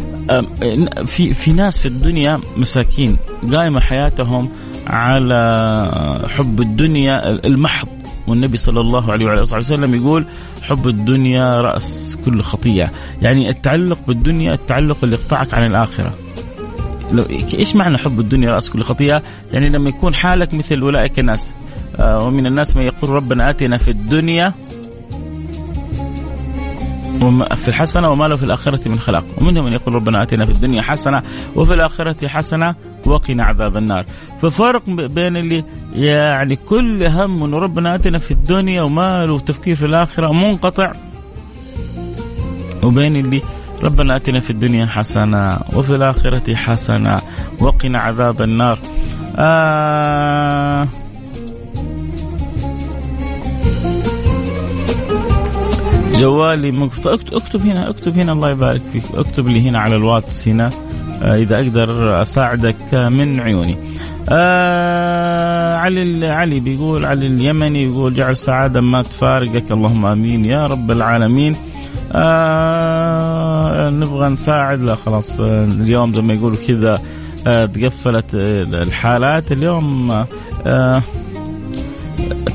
في 1.06 1.34
في 1.34 1.52
ناس 1.52 1.78
في 1.78 1.86
الدنيا 1.88 2.40
مساكين 2.56 3.16
قائمة 3.52 3.80
حياتهم 3.80 4.48
على 4.86 6.28
حب 6.28 6.60
الدنيا 6.60 7.30
المحض. 7.46 7.88
والنبي 8.26 8.56
صلى 8.56 8.80
الله 8.80 9.12
عليه 9.12 9.26
وعلى 9.26 9.42
آله 9.42 9.58
وسلم 9.58 9.94
يقول 9.94 10.24
حب 10.62 10.88
الدنيا 10.88 11.60
رأس 11.60 12.18
كل 12.24 12.42
خطيئة، 12.42 12.90
يعني 13.22 13.50
التعلق 13.50 13.98
بالدنيا 14.08 14.54
التعلق 14.54 14.96
اللي 15.02 15.16
يقطعك 15.16 15.54
عن 15.54 15.66
الآخرة. 15.66 16.14
لو 17.12 17.24
إيش 17.54 17.76
معنى 17.76 17.98
حب 17.98 18.20
الدنيا 18.20 18.50
رأس 18.50 18.70
كل 18.70 18.82
خطيئة؟ 18.82 19.22
يعني 19.52 19.68
لما 19.68 19.88
يكون 19.88 20.14
حالك 20.14 20.54
مثل 20.54 20.80
أولئك 20.80 21.18
الناس 21.18 21.54
آه، 21.96 22.26
ومن 22.26 22.46
الناس 22.46 22.76
من 22.76 22.82
يقول 22.82 23.10
ربنا 23.10 23.50
آتنا 23.50 23.78
في 23.78 23.90
الدنيا 23.90 24.54
في 27.56 27.68
الحسنة 27.68 28.10
وما 28.10 28.24
له 28.28 28.36
في 28.36 28.42
الآخرة 28.42 28.88
من 28.88 28.98
خلاق 28.98 29.24
ومنهم 29.38 29.64
من 29.64 29.72
يقول 29.72 29.94
ربنا 29.94 30.22
آتنا 30.22 30.46
في 30.46 30.52
الدنيا 30.52 30.82
حسنة 30.82 31.22
وفي 31.56 31.74
الآخرة 31.74 32.28
حسنة 32.28 32.74
وقنا 33.06 33.44
عذاب 33.44 33.76
النار 33.76 34.04
ففرق 34.42 34.90
بين 34.90 35.36
اللي 35.36 35.64
يعني 35.94 36.56
كل 36.56 37.02
هم 37.06 37.42
انه 37.44 37.58
ربنا 37.58 37.94
آتنا 37.94 38.18
في 38.18 38.30
الدنيا 38.30 38.82
وما 38.82 39.26
له 39.26 39.38
تفكير 39.38 39.76
في 39.76 39.86
الآخرة 39.86 40.32
منقطع 40.32 40.92
وبين 42.82 43.16
اللي 43.16 43.42
ربنا 43.84 44.16
آتنا 44.16 44.40
في 44.40 44.50
الدنيا 44.50 44.86
حسنة 44.86 45.58
وفي 45.76 45.94
الآخرة 45.94 46.54
حسنة 46.54 47.18
وقنا 47.60 47.98
عذاب 47.98 48.42
النار. 48.42 48.78
آه 49.36 50.88
جوالي 56.22 56.88
اكتب 57.06 57.60
هنا 57.60 57.90
اكتب 57.90 58.18
هنا 58.18 58.32
الله 58.32 58.50
يبارك 58.50 58.82
فيك 58.82 59.04
اكتب 59.14 59.48
لي 59.48 59.68
هنا 59.68 59.78
على 59.78 59.94
الواتس 59.96 60.48
هنا 60.48 60.70
آه، 61.22 61.36
إذا 61.36 61.56
أقدر 61.56 62.22
أساعدك 62.22 62.94
من 62.94 63.40
عيوني. 63.40 63.76
آه 64.28 65.76
علي 65.76 66.28
علي 66.28 66.60
بيقول 66.60 67.04
علي 67.04 67.26
اليمني 67.26 67.82
يقول 67.84 68.14
جعل 68.14 68.30
السعاده 68.30 68.80
ما 68.80 69.02
تفارقك 69.02 69.72
اللهم 69.72 70.06
آمين 70.06 70.44
يا 70.44 70.66
رب 70.66 70.90
العالمين. 70.90 71.54
آه 72.12 73.90
نبغى 73.90 74.28
نساعد 74.28 74.80
لا 74.80 74.94
خلاص 74.94 75.40
آه، 75.40 75.64
اليوم 75.64 76.14
زي 76.14 76.22
ما 76.22 76.34
يقولوا 76.34 76.56
كذا 76.68 76.98
آه 77.46 77.66
تقفلت 77.66 78.34
آه، 78.34 78.62
الحالات 78.62 79.52
اليوم 79.52 80.10
آه 80.66 81.02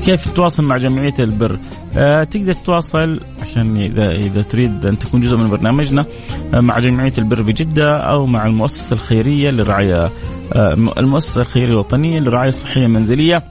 كيف 0.04 0.28
تتواصل 0.30 0.64
مع 0.64 0.76
جمعية 0.76 1.14
البر؟ 1.18 1.58
آه 1.96 2.24
تقدر 2.24 2.52
تتواصل 2.52 3.20
عشان 3.58 3.76
اذا 3.76 4.10
إذا 4.10 4.42
تريد 4.42 4.86
أن 4.86 4.98
تكون 4.98 5.20
جزء 5.20 5.36
من 5.36 5.50
برنامجنا 5.50 6.06
آه 6.54 6.60
مع 6.60 6.78
جمعية 6.78 7.12
البر 7.18 7.42
بجدة 7.42 7.96
أو 7.96 8.26
مع 8.26 8.46
المؤسسة 8.46 8.94
الخيرية 8.94 9.50
للرعايه 9.50 10.10
آه 10.52 10.72
المؤسسة 10.98 11.40
الخيرية 11.40 11.72
الوطنية 11.72 12.20
للرعايه 12.20 12.48
الصحيه 12.48 12.84
المنزليه 12.86 13.42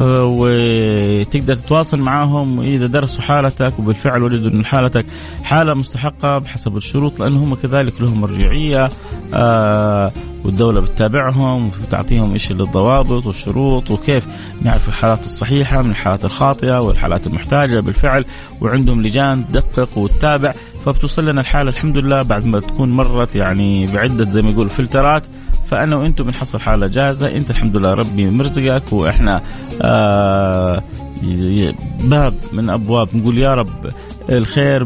وتقدر 0.00 1.56
تتواصل 1.56 1.98
معهم 1.98 2.58
واذا 2.58 2.86
درسوا 2.86 3.22
حالتك 3.22 3.78
وبالفعل 3.78 4.22
وجدوا 4.22 4.50
إن 4.50 4.64
حالتك 4.64 5.06
حالة 5.42 5.74
مستحقة 5.74 6.38
بحسب 6.38 6.76
الشروط 6.76 7.20
لأن 7.20 7.36
هم 7.36 7.54
كذلك 7.54 8.00
لهم 8.00 8.20
مرجعيه 8.20 8.88
آه 9.34 10.12
والدولة 10.44 10.80
بتتابعهم 10.80 11.70
وتعطيهم 11.82 12.32
إيش 12.32 12.50
الضوابط 12.50 13.26
والشروط 13.26 13.90
وكيف 13.90 14.26
نعرف 14.62 14.88
الحالات 14.88 15.24
الصحيحة 15.24 15.82
من 15.82 15.90
الحالات 15.90 16.24
الخاطئة 16.24 16.80
والحالات 16.80 17.26
المحتاجة 17.26 17.80
بالفعل 17.80 18.24
وعندهم 18.60 19.02
لجان 19.02 19.44
تدقق 19.48 19.98
وتتابع 19.98 20.52
فبتوصل 20.86 21.26
لنا 21.26 21.40
الحالة 21.40 21.70
الحمد 21.70 21.98
لله 21.98 22.22
بعد 22.22 22.46
ما 22.46 22.60
تكون 22.60 22.90
مرت 22.90 23.36
يعني 23.36 23.86
بعدة 23.86 24.24
زي 24.24 24.42
ما 24.42 24.50
يقول 24.50 24.68
فلترات 24.68 25.26
فأنا 25.72 25.96
وأنتم 25.96 26.24
بنحصل 26.24 26.60
حالة 26.60 26.86
جاهزة. 26.86 27.36
إنت 27.36 27.50
الحمد 27.50 27.76
لله 27.76 27.94
ربي 27.94 28.30
مرزقك 28.30 28.92
وإحنا 28.92 29.42
آه 29.82 30.82
باب 32.04 32.34
من 32.52 32.70
أبواب. 32.70 33.08
نقول 33.16 33.38
يا 33.38 33.54
رب 33.54 33.90
الخير 34.30 34.84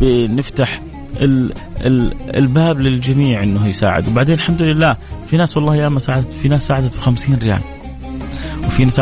بنفتح 0.00 0.82
ال 1.20 1.52
ال 1.80 2.14
الباب 2.36 2.80
للجميع 2.80 3.42
إنه 3.42 3.66
يساعد. 3.66 4.08
وبعدين 4.08 4.34
الحمد 4.34 4.62
لله 4.62 4.96
في 5.26 5.36
ناس 5.36 5.56
والله 5.56 5.76
ياما 5.76 5.98
ساعدت 5.98 6.28
في 6.42 6.48
ناس 6.48 6.66
ساعدت 6.66 6.96
ب 6.96 7.00
50 7.00 7.36
ريال. 7.36 7.60
وفي 8.66 8.84
ناس 8.84 9.00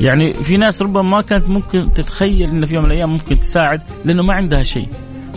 يعني 0.00 0.34
في 0.34 0.56
ناس 0.56 0.82
ربما 0.82 1.02
ما 1.02 1.20
كانت 1.20 1.48
ممكن 1.48 1.92
تتخيل 1.92 2.50
إن 2.50 2.66
في 2.66 2.74
يوم 2.74 2.84
من 2.84 2.90
الأيام 2.90 3.10
ممكن 3.10 3.40
تساعد 3.40 3.80
لأنه 4.04 4.22
ما 4.22 4.34
عندها 4.34 4.62
شيء. 4.62 4.88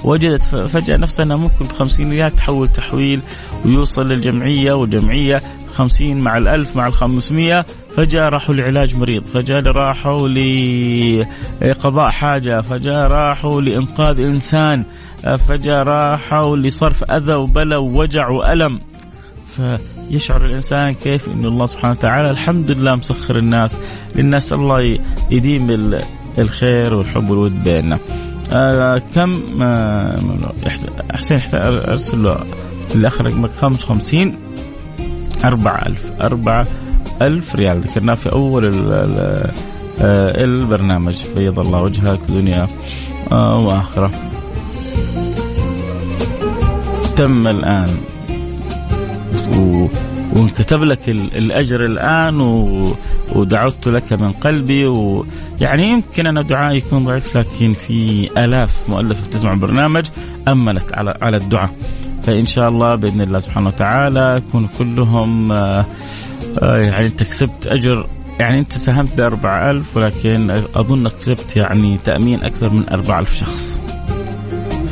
وجدت 0.03 0.43
فجأة 0.43 0.97
نفسها 0.97 1.23
أنها 1.23 1.37
ممكن 1.37 1.65
ب 1.65 1.71
50 1.71 2.09
ريال 2.09 2.35
تحول 2.35 2.69
تحويل 2.69 3.19
ويوصل 3.65 4.07
للجمعية 4.07 4.73
والجمعية 4.73 5.41
50 5.73 6.19
مع 6.19 6.37
الألف 6.37 6.75
مع 6.75 6.87
الخمسمية. 6.87 7.65
فجأة 7.95 8.29
راحوا 8.29 8.55
لعلاج 8.55 8.95
مريض. 8.95 9.25
فجأة 9.25 9.71
راحوا 9.71 10.27
لقضاء 11.61 12.09
حاجة. 12.09 12.61
فجأة 12.61 13.07
راحوا 13.07 13.61
لإنقاذ 13.61 14.19
إنسان. 14.19 14.83
فجأة 15.47 15.83
راحوا 15.83 16.57
لصرف 16.57 17.03
أذى 17.03 17.33
وبلى 17.33 17.75
ووجع 17.75 18.27
وألم. 18.27 18.79
فيشعر 19.55 20.45
الإنسان 20.45 20.93
كيف 20.93 21.27
أن 21.29 21.45
الله 21.45 21.65
سبحانه 21.65 21.93
وتعالى 21.93 22.29
الحمد 22.29 22.71
لله 22.71 22.95
مسخر 22.95 23.37
الناس. 23.37 23.77
للناس 24.15 24.53
الله 24.53 24.99
يديم 25.31 25.97
الخير 26.37 26.93
والحب 26.93 27.29
والود 27.29 27.63
بيننا. 27.63 27.99
آه 28.53 29.01
كم 29.15 29.61
آه 29.61 30.15
حسين 31.11 31.41
أرسل 31.53 32.23
له. 32.23 32.37
الاخ 32.95 33.21
رقمك 33.21 33.51
55 33.51 34.35
4000 35.45 36.11
4000 36.21 37.55
ريال. 37.55 37.81
ذكرناه 37.81 38.15
في 38.15 38.31
أول 38.31 38.65
ال 38.65 38.93
ال 38.93 39.19
آه 40.01 40.43
البرنامج. 40.43 41.15
بيض 41.35 41.59
الله 41.59 41.81
وجهك 41.81 42.19
دنيا 42.29 42.67
آه 43.31 43.59
وآخرة. 43.59 44.11
تم 47.15 47.47
الآن. 47.47 47.97
وانكتب 50.37 50.83
لك 50.83 51.09
الأجر 51.09 51.85
الآن 51.85 52.41
و... 52.41 52.87
ودعوت 53.35 53.87
لك 53.87 54.13
من 54.13 54.31
قلبي 54.31 54.85
ويعني 54.85 55.83
يمكن 55.83 56.27
أنا 56.27 56.41
دعائي 56.41 56.77
يكون 56.77 57.05
ضعيف 57.05 57.37
لكن 57.37 57.73
في 57.73 58.29
آلاف 58.37 58.89
مؤلفة 58.89 59.27
بتسمع 59.27 59.53
البرنامج 59.53 60.05
امنت 60.47 60.93
على 60.93 61.17
على 61.21 61.37
الدعاء 61.37 61.69
فإن 62.23 62.45
شاء 62.45 62.69
الله 62.69 62.95
بإذن 62.95 63.21
الله 63.21 63.39
سبحانه 63.39 63.67
وتعالى 63.67 64.41
يكون 64.47 64.67
كلهم 64.77 65.51
آه، 65.51 65.85
يعني 66.61 67.05
أنت 67.05 67.23
كسبت 67.23 67.67
أجر 67.67 68.07
يعني 68.39 68.59
أنت 68.59 68.73
ساهمت 68.73 69.17
ب 69.17 69.21
4000 69.21 69.97
ولكن 69.97 70.51
اظنك 70.75 71.11
كسبت 71.21 71.55
يعني 71.55 71.97
تأمين 71.97 72.43
أكثر 72.43 72.69
من 72.69 72.89
4000 72.89 73.35
شخص. 73.35 73.79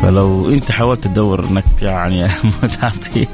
فلو 0.01 0.49
انت 0.49 0.71
حاولت 0.71 1.03
تدور 1.03 1.45
انك 1.45 1.63
يعني 1.81 2.27
تعطي 2.81 3.27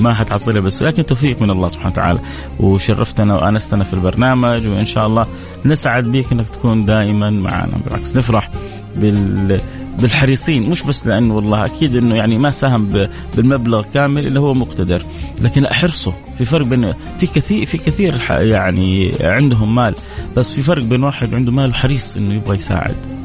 ما 0.00 0.14
حتحصلها 0.14 0.60
بس 0.60 0.82
لكن 0.82 1.06
توفيق 1.06 1.42
من 1.42 1.50
الله 1.50 1.68
سبحانه 1.68 1.90
وتعالى. 1.90 2.18
وشرفتنا 2.60 3.34
وأنستنا 3.34 3.84
في 3.84 3.94
البرنامج 3.94 4.66
وإن 4.66 4.86
شاء 4.86 5.06
الله 5.06 5.26
نسعد 5.64 6.04
بك 6.04 6.32
إنك 6.32 6.48
تكون 6.48 6.84
دائما 6.84 7.30
معنا. 7.30 7.72
بالعكس 7.84 8.16
نفرح 8.16 8.50
بال 8.96 9.60
بالحريصين. 10.00 10.70
مش 10.70 10.82
بس 10.82 11.06
لأنه 11.06 11.34
والله 11.34 11.64
أكيد 11.64 11.96
إنه 11.96 12.14
يعني 12.14 12.38
ما 12.38 12.50
ساهم 12.50 13.08
بالمبلغ 13.36 13.84
كامل 13.94 14.26
إلا 14.26 14.40
هو 14.40 14.54
مقتدر. 14.54 15.02
لكن 15.42 15.66
أحرصه. 15.66 16.12
في 16.38 16.44
فرق 16.44 16.66
بين 16.66 16.92
في 17.20 17.26
كثير 17.26 17.66
في 17.66 17.78
كثير 17.78 18.26
يعني 18.30 19.12
عندهم 19.20 19.74
مال 19.74 19.94
بس 20.36 20.54
في 20.54 20.62
فرق 20.62 20.82
بين 20.82 21.02
واحد 21.02 21.34
عنده 21.34 21.52
مال 21.52 21.70
وحريص 21.70 22.16
إنه 22.16 22.34
يبغى 22.34 22.56
يساعد. 22.56 23.17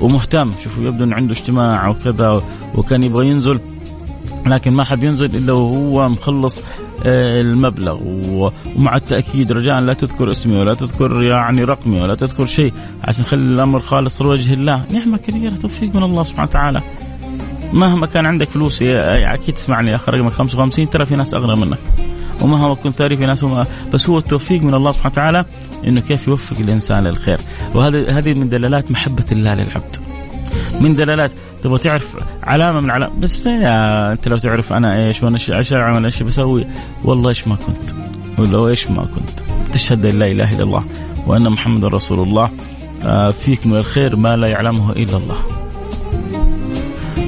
ومهتم. 0.00 0.52
شوفوا 0.62 0.84
يبدو 0.84 1.04
إنه 1.04 1.16
عنده 1.16 1.32
اجتماع 1.32 1.88
وكذا 1.88 2.42
وكان 2.74 3.02
يبغى 3.02 3.28
ينزل 3.28 3.60
لكن 4.46 4.72
ما 4.72 4.84
حد 4.84 5.02
ينزل 5.02 5.36
إلا 5.36 5.52
وهو 5.52 6.08
مخلص 6.08 6.62
آه، 7.06 7.40
المبلغ. 7.40 7.98
ومع 8.76 8.96
التأكيد 8.96 9.52
رجاء 9.52 9.80
لا 9.80 9.92
تذكر 9.92 10.30
اسمي 10.30 10.56
ولا 10.56 10.74
تذكر 10.74 11.22
يعني 11.22 11.64
رقمي 11.64 12.00
ولا 12.00 12.14
تذكر 12.14 12.46
شيء 12.46 12.72
عشان 13.04 13.24
نخلي 13.24 13.42
الأمر 13.42 13.80
خالص 13.80 14.22
لوجه 14.22 14.54
الله. 14.54 14.84
نعمة 14.92 15.18
كبيرة 15.18 15.54
توفيق 15.54 15.96
من 15.96 16.02
الله 16.02 16.22
سبحانه 16.22 16.48
وتعالى. 16.48 16.82
مهما 17.72 18.06
كان 18.06 18.26
عندك 18.26 18.48
فلوس 18.48 18.82
أكيد 18.82 19.54
تسمعني 19.54 19.94
آخر 19.94 20.14
رقمك 20.14 20.32
55 20.32 20.90
ترى 20.90 21.06
في 21.06 21.16
ناس 21.16 21.34
أغنى 21.34 21.60
منك. 21.60 21.78
ومهما 22.42 22.74
كنت 22.74 22.96
ثري 22.96 23.16
في 23.16 23.26
ناس 23.26 23.44
بس 23.92 24.08
هو 24.08 24.18
التوفيق 24.18 24.62
من 24.62 24.74
الله 24.74 24.92
سبحانه 24.92 25.12
وتعالى 25.12 25.44
إنه 25.86 26.00
كيف 26.00 26.28
يوفق 26.28 26.56
الإنسان 26.60 27.04
للخير. 27.04 27.38
وهذه 27.74 28.18
هذه 28.18 28.34
من 28.34 28.48
دلالات 28.48 28.90
محبة 28.90 29.24
الله 29.32 29.54
للعبد. 29.54 29.96
من 30.80 30.92
دلالات 30.92 31.32
تبغى 31.62 31.78
تعرف 31.78 32.16
علامة 32.42 32.80
من 32.80 32.90
علامات 32.90 33.16
بس 33.18 33.46
يا 33.46 34.12
أنت 34.12 34.28
لو 34.28 34.36
تعرف 34.36 34.72
أنا 34.72 35.06
إيش 35.06 35.22
وأنا 35.22 35.38
إيش 35.50 35.72
أعمل 35.72 36.04
إيش 36.04 36.22
بسوي 36.22 36.66
والله 37.04 37.28
إيش 37.28 37.48
ما 37.48 37.56
كنت. 37.56 37.90
ولا 38.38 38.68
إيش 38.68 38.90
ما 38.90 39.02
كنت. 39.02 39.40
تشهد 39.72 40.06
أن 40.06 40.18
لا 40.18 40.26
إله 40.26 40.52
إلا 40.52 40.62
الله 40.62 40.84
وأن 41.26 41.50
محمد 41.50 41.84
رسول 41.84 42.20
الله. 42.20 42.50
آه، 43.04 43.30
فيك 43.30 43.66
من 43.66 43.76
الخير 43.76 44.16
ما 44.16 44.36
لا 44.36 44.46
يعلمه 44.46 44.92
إلا 44.92 45.16
الله. 45.16 45.36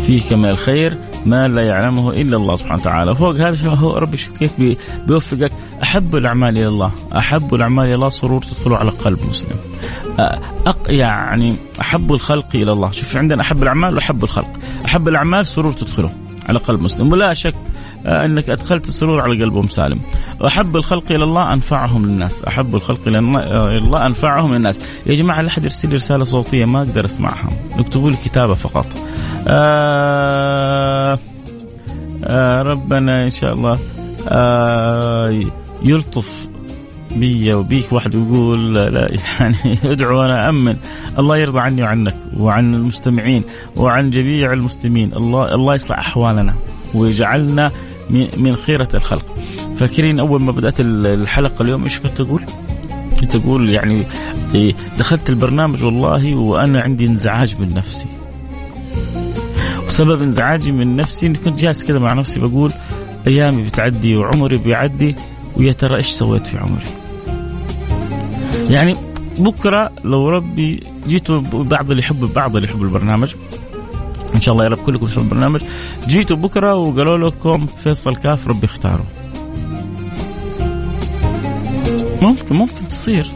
فيك 0.07 0.33
من 0.33 0.49
الخير 0.49 0.97
ما 1.27 1.49
لا 1.49 1.63
يعلمه 1.63 2.11
إلا 2.11 2.37
الله 2.37 2.57
سبحانه 2.57 2.81
وتعالى. 2.81 3.15
فوق 3.15 3.37
هذا 3.37 3.71
هو 3.71 3.97
ربي 3.99 4.17
كيف 4.39 4.53
بيوفقك؟ 5.07 5.53
أحب 5.83 6.17
الأعمال 6.17 6.57
إلى 6.57 6.69
الله. 6.69 6.91
أحب 7.17 7.55
الأعمال 7.55 7.85
إلى 7.85 7.95
الله 7.95 8.09
سرور 8.09 8.43
تدخله 8.43 8.77
على 8.77 8.91
قلب 8.91 9.19
مسلم. 9.29 9.57
أق 10.67 10.79
يعني 10.89 11.57
أحب 11.81 12.13
الخلق 12.13 12.49
إلى 12.55 12.73
الله. 12.73 12.91
شوف 12.91 13.17
عندنا 13.17 13.43
أحب 13.43 13.63
الأعمال 13.63 13.95
وأحب 13.95 14.25
الخلق. 14.25 14.51
أحب 14.85 15.09
الأعمال 15.09 15.47
سرور 15.47 15.73
تدخله 15.73 16.11
على 16.49 16.59
قلب 16.59 16.83
مسلم. 16.83 17.13
ولا 17.13 17.33
شك 17.33 17.55
أنك 18.07 18.51
أدخلت 18.51 18.89
السرور 18.89 19.21
على 19.21 19.43
قلبهم 19.43 19.69
سالم. 19.69 20.01
أحب 20.47 20.77
الخلق 20.77 21.13
إلى 21.13 21.25
الله 21.25 21.53
أنفعهم 21.53 22.07
للناس، 22.07 22.45
أحب 22.45 22.75
الخلق 22.75 23.01
إلى 23.07 23.19
الله 23.19 24.07
أنفعهم 24.07 24.55
للناس. 24.55 24.81
يا 25.07 25.15
جماعة 25.15 25.41
لا 25.41 25.49
أحد 25.49 25.65
يرسل 25.65 25.89
لي 25.89 25.95
رسالة 25.95 26.25
صوتية 26.25 26.65
ما 26.65 26.79
أقدر 26.79 27.05
أسمعها، 27.05 27.49
اكتبوا 27.79 28.11
لي 28.11 28.17
كتابة 28.17 28.55
فقط. 28.55 28.87
آه 29.49 30.07
آه 30.69 30.86
ربنا 32.63 33.25
إن 33.25 33.31
شاء 33.31 33.53
الله 33.53 33.79
آه 34.29 35.41
يلطف 35.83 36.49
بي 37.17 37.55
وبيك. 37.55 37.93
واحد 37.93 38.15
يقول 38.15 38.75
لا 38.75 39.11
يعني 39.41 39.79
ادعو 39.93 40.21
وأنا 40.21 40.49
امن 40.49 40.77
الله 41.19 41.37
يرضى 41.37 41.61
عني 41.61 41.83
وعنك 41.83 42.17
وعن 42.39 42.75
المستمعين 42.75 43.43
وعن 43.77 44.11
جميع 44.11 44.53
المسلمين. 44.53 45.13
الله 45.13 45.55
الله 45.55 45.75
يصلح 45.75 45.99
أحوالنا 45.99 46.55
ويجعلنا 46.95 47.71
من 48.37 48.57
خيرة 48.57 48.89
الخلق. 48.95 49.37
فاكرين 49.77 50.21
أول 50.21 50.43
ما 50.43 50.53
بدأت 50.53 50.81
الحلقة 50.81 51.63
اليوم 51.63 51.85
إيش 51.85 51.99
كنت 51.99 52.21
أقول؟ 52.21 52.43
كنت 53.21 53.35
أقول 53.35 53.71
يعني 53.71 54.07
إيه، 54.55 54.75
دخلت 54.99 55.31
البرنامج 55.31 55.85
والله 55.85 56.35
وأنا 56.35 56.81
عندي 56.81 57.07
انزعاج 57.07 57.61
من 57.61 57.75
نفسي. 57.75 58.09
وسبب 59.87 60.23
انزعاجي 60.23 60.73
من 60.73 60.97
نفسي 60.97 61.27
إني 61.27 61.39
كنت 61.39 61.59
جالس 61.61 61.85
كذا 61.85 61.99
مع 61.99 62.13
نفسي 62.13 62.41
بقول 62.41 62.73
أيامي 63.27 63.63
بتعدي 63.63 64.17
وعمري 64.17 64.57
بيعدي 64.57 65.15
ويا 65.57 65.73
ترى 65.73 65.97
إيش 65.97 66.07
سويت 66.07 66.47
في 66.47 66.59
عمري؟ 66.59 66.85
يعني 68.71 68.97
بكرة 69.39 69.91
لو 70.05 70.29
ربي 70.29 70.83
جيتوا 71.09 71.41
بعض 71.53 71.91
اللي 71.91 72.03
يحب 72.03 72.21
بعض 72.35 72.57
اللي 72.57 72.69
يحب 72.69 72.83
البرنامج 72.83 73.35
إن 74.35 74.41
شاء 74.41 74.53
الله 74.53 74.65
يا 74.65 74.69
رب 74.69 74.79
كلكم 74.79 75.07
تحبوا 75.07 75.23
البرنامج 75.23 75.61
جيتوا 76.07 76.37
بكرة 76.37 76.75
وقالوا 76.75 77.31
لكم 77.31 77.67
فيصل 77.67 78.17
كاف 78.17 78.49
ربي 78.49 78.65
اختاره 78.65 79.05
ممكن 82.23 82.57
ممكن 82.57 82.89
تصير. 82.89 83.31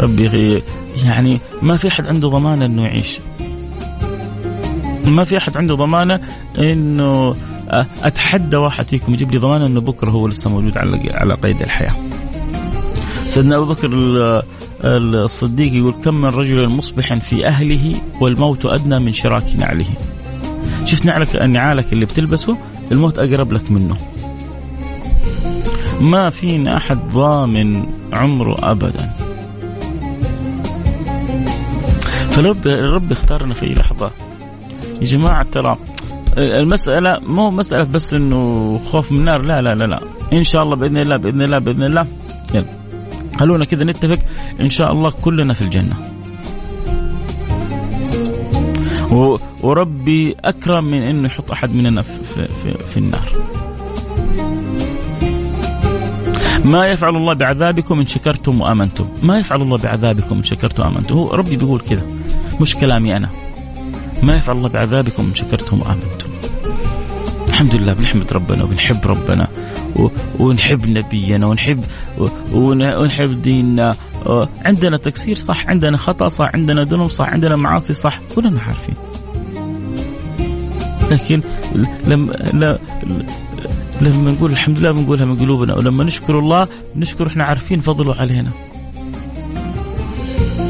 ربي 0.00 0.62
يعني 1.04 1.38
ما 1.62 1.76
في 1.76 1.88
أحد 1.88 2.06
عنده 2.06 2.28
ضمان 2.28 2.62
إنه 2.62 2.84
يعيش. 2.84 3.18
ما 5.06 5.24
في 5.24 5.38
أحد 5.38 5.56
عنده 5.56 5.74
ضمانة 5.74 6.20
إنه 6.58 7.36
أتحدى 8.02 8.56
واحد 8.56 8.84
فيكم 8.88 9.14
يجيب 9.14 9.32
لي 9.32 9.38
ضمانة 9.38 9.66
إنه 9.66 9.80
بكرة 9.80 10.10
هو 10.10 10.28
لسه 10.28 10.50
موجود 10.50 10.78
على 10.78 11.12
على 11.14 11.34
قيد 11.34 11.62
الحياة. 11.62 11.94
سيدنا 13.28 13.56
أبو 13.56 13.64
بكر 13.64 13.88
الصديق 14.84 15.72
يقول 15.72 15.94
كم 16.04 16.14
من 16.14 16.28
رجل 16.28 16.68
مصبح 16.68 17.14
في 17.14 17.46
أهله 17.46 17.94
والموت 18.20 18.66
أدنى 18.66 18.98
من 18.98 19.12
شراك 19.12 19.56
نعله. 19.58 19.86
شفت 20.84 21.06
نعلك 21.06 21.36
نعالك 21.36 21.92
اللي 21.92 22.04
بتلبسه 22.04 22.56
الموت 22.92 23.18
أقرب 23.18 23.52
لك 23.52 23.70
منه. 23.70 23.96
ما 26.00 26.30
فينا 26.30 26.76
أحد 26.76 26.98
ضامن 27.12 27.86
عمره 28.12 28.70
ابدا. 28.70 29.10
فالرب 32.30 32.66
الرب 32.66 33.12
اختارنا 33.12 33.54
في 33.54 33.74
لحظة 33.74 34.10
يا 35.06 35.10
جماعة 35.10 35.46
ترى 35.52 35.76
المسألة 36.38 37.20
مو 37.26 37.50
مسألة 37.50 37.84
بس 37.84 38.14
إنه 38.14 38.80
خوف 38.90 39.12
من 39.12 39.18
النار 39.18 39.42
لا 39.42 39.62
لا 39.62 39.74
لا 39.74 39.84
لا. 39.84 40.00
إن 40.32 40.44
شاء 40.44 40.62
الله 40.62 40.76
بإذن 40.76 40.96
الله 40.96 41.16
بإذن 41.16 41.42
الله 41.42 41.58
بإذن 41.58 41.82
الله. 41.82 42.06
يلا. 42.54 42.64
خلونا 43.38 43.64
كذا 43.64 43.84
نتفق 43.84 44.18
إن 44.60 44.68
شاء 44.68 44.92
الله 44.92 45.10
كلنا 45.22 45.54
في 45.54 45.62
الجنة. 45.62 45.96
وربي 49.62 50.36
أكرم 50.44 50.84
من 50.84 51.02
إنه 51.02 51.26
يحط 51.26 51.50
أحد 51.50 51.74
مننا 51.74 52.02
في, 52.02 52.12
في, 52.34 52.70
في, 52.90 52.96
النار. 52.96 53.28
ما 56.64 56.86
يفعل 56.86 57.16
الله 57.16 57.34
بعذابكم 57.34 58.00
إن 58.00 58.06
شكرتم 58.06 58.60
وآمنتم. 58.60 59.06
ما 59.22 59.38
يفعل 59.38 59.62
الله 59.62 59.78
بعذابكم 59.78 60.36
إن 60.36 60.44
شكرتم 60.44 60.82
وآمنتم. 60.82 61.14
هو 61.14 61.30
ربي 61.30 61.56
بيقول 61.56 61.80
كذا 61.80 62.02
مش 62.60 62.76
كلامي 62.76 63.16
أنا. 63.16 63.30
ما 64.22 64.36
يفعل 64.36 64.56
الله 64.56 64.68
بعذابكم 64.68 65.22
إن 65.22 65.34
شكرتم 65.34 65.80
وآمنتم. 65.80 66.28
الحمد 67.48 67.74
لله 67.74 67.92
بنحمد 67.92 68.32
ربنا 68.32 68.64
وبنحب 68.64 69.06
ربنا 69.06 69.48
ونحب 70.38 70.88
نبينا 70.88 71.46
ونحب 71.46 71.84
ونحب 72.52 73.42
ديننا. 73.42 73.94
عندنا 74.64 74.96
تقصير 74.96 75.36
صح 75.36 75.68
عندنا 75.68 75.96
خطأ 75.96 76.28
صح 76.28 76.50
عندنا 76.54 76.82
ذنوب 76.82 77.10
صح 77.10 77.28
عندنا 77.28 77.56
معاصي 77.56 77.94
صح 77.94 78.20
كلنا 78.36 78.60
عارفين. 78.60 78.94
لكن 81.10 81.40
لما 82.04 82.78
لما 84.00 84.30
نقول 84.30 84.50
الحمد 84.50 84.78
لله 84.78 84.92
بنقولها 84.92 85.24
من 85.24 85.36
قلوبنا 85.36 85.74
ولما 85.74 86.04
نشكر 86.04 86.38
الله 86.38 86.68
نشكر 86.96 87.26
إحنا 87.26 87.44
عارفين 87.44 87.80
فضله 87.80 88.14
علينا. 88.14 88.50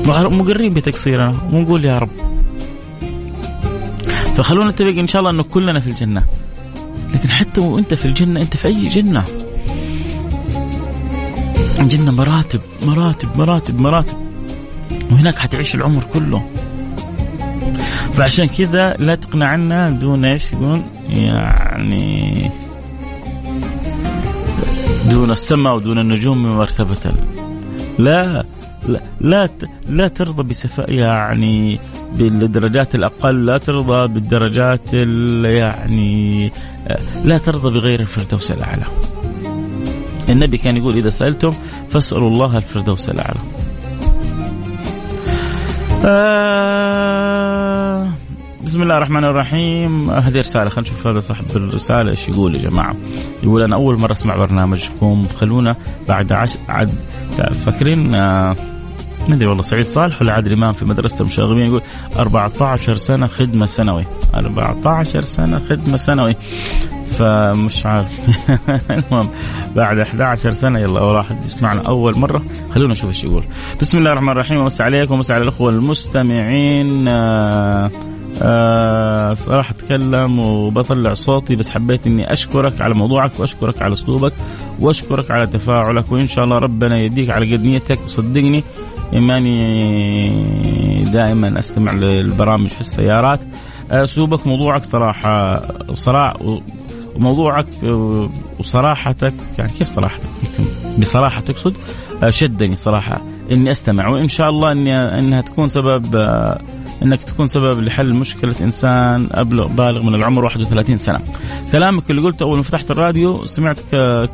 مقرين 0.06 0.74
بتقصيرنا 0.74 1.34
ونقول 1.52 1.84
يا 1.84 1.98
رب. 1.98 2.35
فخلونا 4.36 4.70
نتفق 4.70 4.86
إن 4.86 5.06
شاء 5.06 5.20
الله 5.20 5.30
إنه 5.30 5.42
كلنا 5.42 5.80
في 5.80 5.86
الجنة. 5.86 6.24
لكن 7.14 7.30
حتى 7.30 7.60
وأنت 7.60 7.94
في 7.94 8.04
الجنة 8.06 8.40
أنت 8.40 8.56
في 8.56 8.68
أي 8.68 8.86
جنة؟ 8.86 9.24
الجنه 11.80 12.10
مراتب 12.10 12.60
مراتب 12.86 13.28
مراتب 13.36 13.80
مراتب. 13.80 14.16
وهناك 15.10 15.34
حتعيش 15.34 15.74
العمر 15.74 16.04
كله. 16.04 16.46
فعشان 18.14 18.48
كذا 18.48 18.96
لا 18.98 19.14
تقنعنا 19.14 19.90
دون 19.90 20.24
إيش 20.24 20.52
يقول 20.52 20.82
يعني 21.08 22.50
دون 25.10 25.30
السماء 25.30 25.76
ودون 25.76 25.98
النجوم 25.98 26.42
مرتبة 26.42 27.12
لا. 27.98 28.44
لا 28.88 29.00
لا, 29.20 29.48
لا 29.88 30.08
ترضى 30.08 30.42
بسفاء 30.42 30.92
يعني 30.92 31.80
بالدرجات 32.14 32.94
الأقل 32.94 33.46
لا 33.46 33.58
ترضى 33.58 34.12
بالدرجات 34.12 34.94
يعني 35.44 36.52
لا 37.24 37.38
ترضى 37.38 37.70
بغير 37.70 38.00
الفردوس 38.00 38.50
الأعلى. 38.50 38.84
النبي 40.28 40.58
كان 40.58 40.76
يقول 40.76 40.96
إذا 40.96 41.10
سألتم 41.10 41.52
فاسألوا 41.90 42.30
الله 42.30 42.56
الفردوس 42.56 43.08
الأعلى. 43.08 43.40
آه 46.04 47.56
بسم 48.64 48.82
الله 48.82 48.96
الرحمن 48.96 49.24
الرحيم. 49.24 50.10
هذه 50.10 50.40
رسالة 50.40 50.68
خلينا 50.68 50.90
نشوف 50.90 51.06
هذا 51.06 51.20
صاحب 51.20 51.44
الرسالة 51.56 52.10
إيش 52.10 52.28
يقول 52.28 52.54
يا 52.54 52.70
جماعة. 52.70 52.96
يقول 53.42 53.62
أنا 53.62 53.76
أول 53.76 53.98
مرة 53.98 54.12
أسمع 54.12 54.36
برنامجكم 54.36 55.26
خلونا 55.40 55.76
بعد 56.08 56.32
عش 56.32 56.58
عد 56.68 56.92
فاكرين 57.64 58.14
آه 58.14 58.56
ما 59.28 59.34
أدري 59.34 59.46
والله 59.46 59.62
سعيد 59.62 59.84
صالح 59.84 60.22
ولا 60.22 60.32
عادل 60.32 60.52
إمام 60.52 60.72
في 60.72 60.84
مدرسة 60.84 61.20
المشاغبين 61.20 61.66
يقول 61.66 61.82
14 62.18 62.94
سنة 62.94 63.26
خدمة 63.26 63.66
سنوي. 63.66 64.04
14 64.34 65.22
سنة 65.22 65.58
خدمة 65.58 65.96
سنوي. 65.96 66.36
فمش 67.18 67.86
عارف. 67.86 68.10
المهم 68.90 69.28
بعد 69.76 69.98
11 69.98 70.52
سنة 70.52 70.78
يلا 70.78 71.02
واحد 71.02 71.44
يسمعنا 71.44 71.82
أول 71.88 72.18
مرة. 72.18 72.42
خلونا 72.74 72.92
نشوف 72.92 73.08
إيش 73.08 73.24
يقول. 73.24 73.44
بسم 73.80 73.98
الله 73.98 74.10
الرحمن 74.12 74.32
الرحيم. 74.32 74.58
ومسا 74.58 74.82
عليكم 74.82 75.14
ومسا 75.14 75.32
على 75.32 75.42
الأخوة 75.42 75.70
المستمعين. 75.70 77.08
آه 77.08 77.90
آه 78.42 79.34
صراحة 79.34 79.70
أتكلم 79.70 80.38
وبطلع 80.38 81.14
صوتي 81.14 81.56
بس 81.56 81.70
حبيت 81.70 82.06
إني 82.06 82.32
أشكرك 82.32 82.80
على 82.80 82.94
موضوعك 82.94 83.40
وأشكرك 83.40 83.82
على 83.82 83.92
أسلوبك 83.92 84.32
وأشكرك 84.80 85.30
على 85.30 85.46
تفاعلك 85.46 86.12
وإن 86.12 86.26
شاء 86.26 86.44
الله 86.44 86.58
ربنا 86.58 86.98
يديك 87.00 87.30
على 87.30 87.56
قد 87.56 87.64
نيتك 87.64 87.98
وصدقني. 88.04 88.64
إيماني 89.12 91.04
دائما 91.04 91.58
أستمع 91.58 91.92
للبرامج 91.92 92.68
في 92.68 92.80
السيارات. 92.80 93.40
أسلوبك 93.90 94.46
موضوعك 94.46 94.82
صراحة 94.82 95.62
صراحة 95.94 96.60
وموضوعك 97.16 97.66
وصراحتك 98.58 99.34
يعني 99.58 99.72
كيف 99.72 99.88
صراحتك؟ 99.88 100.28
بصراحة 100.98 101.40
تقصد 101.40 101.74
شدني 102.28 102.76
صراحة. 102.76 103.20
إني 103.52 103.70
أستمع 103.70 104.08
وإن 104.08 104.28
شاء 104.28 104.50
الله 104.50 104.72
إني 104.72 105.18
إنها 105.18 105.40
تكون 105.40 105.68
سبب 105.68 106.16
إنك 107.02 107.24
تكون 107.24 107.48
سبب 107.48 107.82
لحل 107.82 108.14
مشكلة 108.14 108.54
إنسان 108.60 109.28
أبلغ 109.32 109.66
بالغ 109.66 110.02
من 110.02 110.14
العمر 110.14 110.44
31 110.44 110.98
سنة. 110.98 111.20
كلامك 111.72 112.10
اللي 112.10 112.22
قلته 112.22 112.44
أول 112.44 112.56
ما 112.56 112.62
فتحت 112.62 112.90
الراديو 112.90 113.46
سمعت 113.46 113.80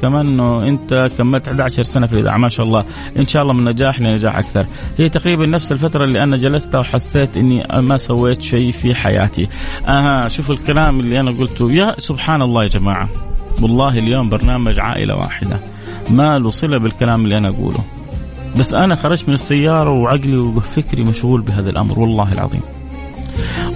كمان 0.02 0.26
إنه 0.26 0.68
أنت 0.68 1.08
كملت 1.18 1.48
11 1.48 1.82
سنة 1.82 2.06
في 2.06 2.12
الإذاعة 2.12 2.38
ما 2.38 2.48
شاء 2.48 2.66
الله، 2.66 2.84
إن 3.18 3.26
شاء 3.26 3.42
الله 3.42 3.54
من 3.54 3.64
نجاح 3.64 4.00
لنجاح 4.00 4.36
أكثر. 4.36 4.66
هي 4.98 5.08
تقريبا 5.08 5.46
نفس 5.46 5.72
الفترة 5.72 6.04
اللي 6.04 6.22
أنا 6.22 6.36
جلستها 6.36 6.80
وحسيت 6.80 7.36
إني 7.36 7.64
ما 7.78 7.96
سويت 7.96 8.42
شيء 8.42 8.72
في 8.72 8.94
حياتي. 8.94 9.48
أها 9.88 10.28
شوف 10.28 10.50
الكلام 10.50 11.00
اللي 11.00 11.20
أنا 11.20 11.30
قلته 11.30 11.72
يا 11.72 11.94
سبحان 11.98 12.42
الله 12.42 12.62
يا 12.62 12.68
جماعة. 12.68 13.08
والله 13.62 13.98
اليوم 13.98 14.28
برنامج 14.28 14.80
عائلة 14.80 15.16
واحدة. 15.16 15.60
ما 16.10 16.38
له 16.38 16.50
صلة 16.50 16.78
بالكلام 16.78 17.24
اللي 17.24 17.38
أنا 17.38 17.48
أقوله. 17.48 17.84
بس 18.56 18.74
أنا 18.74 18.94
خرجت 18.94 19.28
من 19.28 19.34
السيارة 19.34 19.90
وعقلي 19.90 20.36
وفكري 20.36 21.02
مشغول 21.04 21.40
بهذا 21.40 21.70
الأمر 21.70 21.98
والله 21.98 22.32
العظيم. 22.32 22.60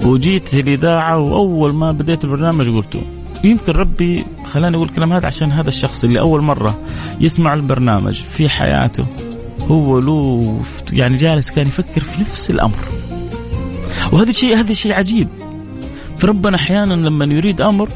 وجيت 0.05 0.55
الاذاعه 0.55 1.19
وأول 1.19 1.75
ما 1.75 1.93
بديت 1.93 2.25
البرنامج 2.25 2.71
قلته 2.71 3.03
يمكن 3.45 3.73
ربي 3.73 4.25
خلاني 4.45 4.77
أقول 4.77 4.89
الكلام 4.89 5.12
هذا 5.12 5.27
عشان 5.27 5.53
هذا 5.53 5.69
الشخص 5.69 6.05
اللي 6.05 6.21
أول 6.21 6.43
مرة 6.43 6.79
يسمع 7.21 7.55
البرنامج 7.55 8.23
في 8.23 8.49
حياته 8.49 9.07
هو 9.61 9.99
له 9.99 10.61
يعني 10.93 11.17
جالس 11.17 11.51
كان 11.51 11.67
يفكر 11.67 12.01
في 12.01 12.21
نفس 12.21 12.51
الأمر. 12.51 12.79
وهذا 14.12 14.31
الشيء 14.31 14.59
هذا 14.59 14.73
شيء 14.73 14.93
عجيب. 14.93 15.29
فربنا 16.19 16.57
أحيانا 16.57 16.95
لما 16.95 17.25
يريد 17.25 17.61
أمر 17.61 17.89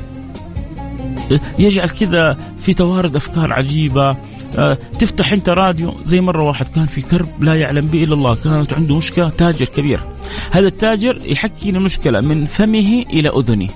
يجعل 1.59 1.89
كذا 1.89 2.37
في 2.59 2.75
توارد 2.75 3.17
أفكار 3.17 3.53
عجيبة 3.53 4.17
تفتح 4.99 5.33
أنت 5.33 5.49
راديو. 5.49 5.97
زي 6.05 6.21
مرة 6.21 6.43
واحد 6.43 6.69
كان 6.69 6.87
في 6.87 7.03
كرب 7.03 7.45
لا 7.45 7.55
يعلم 7.55 7.87
به 7.87 8.05
إلا 8.05 8.15
الله 8.15 8.35
كانت 8.35 8.73
عنده 8.73 8.97
مشكلة 8.97 9.29
تاجر 9.29 9.65
كبير. 9.67 10.01
هذا 10.51 10.67
التاجر 10.67 11.19
يحكي 11.27 11.71
المشكلة 11.71 12.21
من 12.21 12.45
فمه 12.45 13.05
إلى 13.11 13.29
أذنه. 13.29 13.69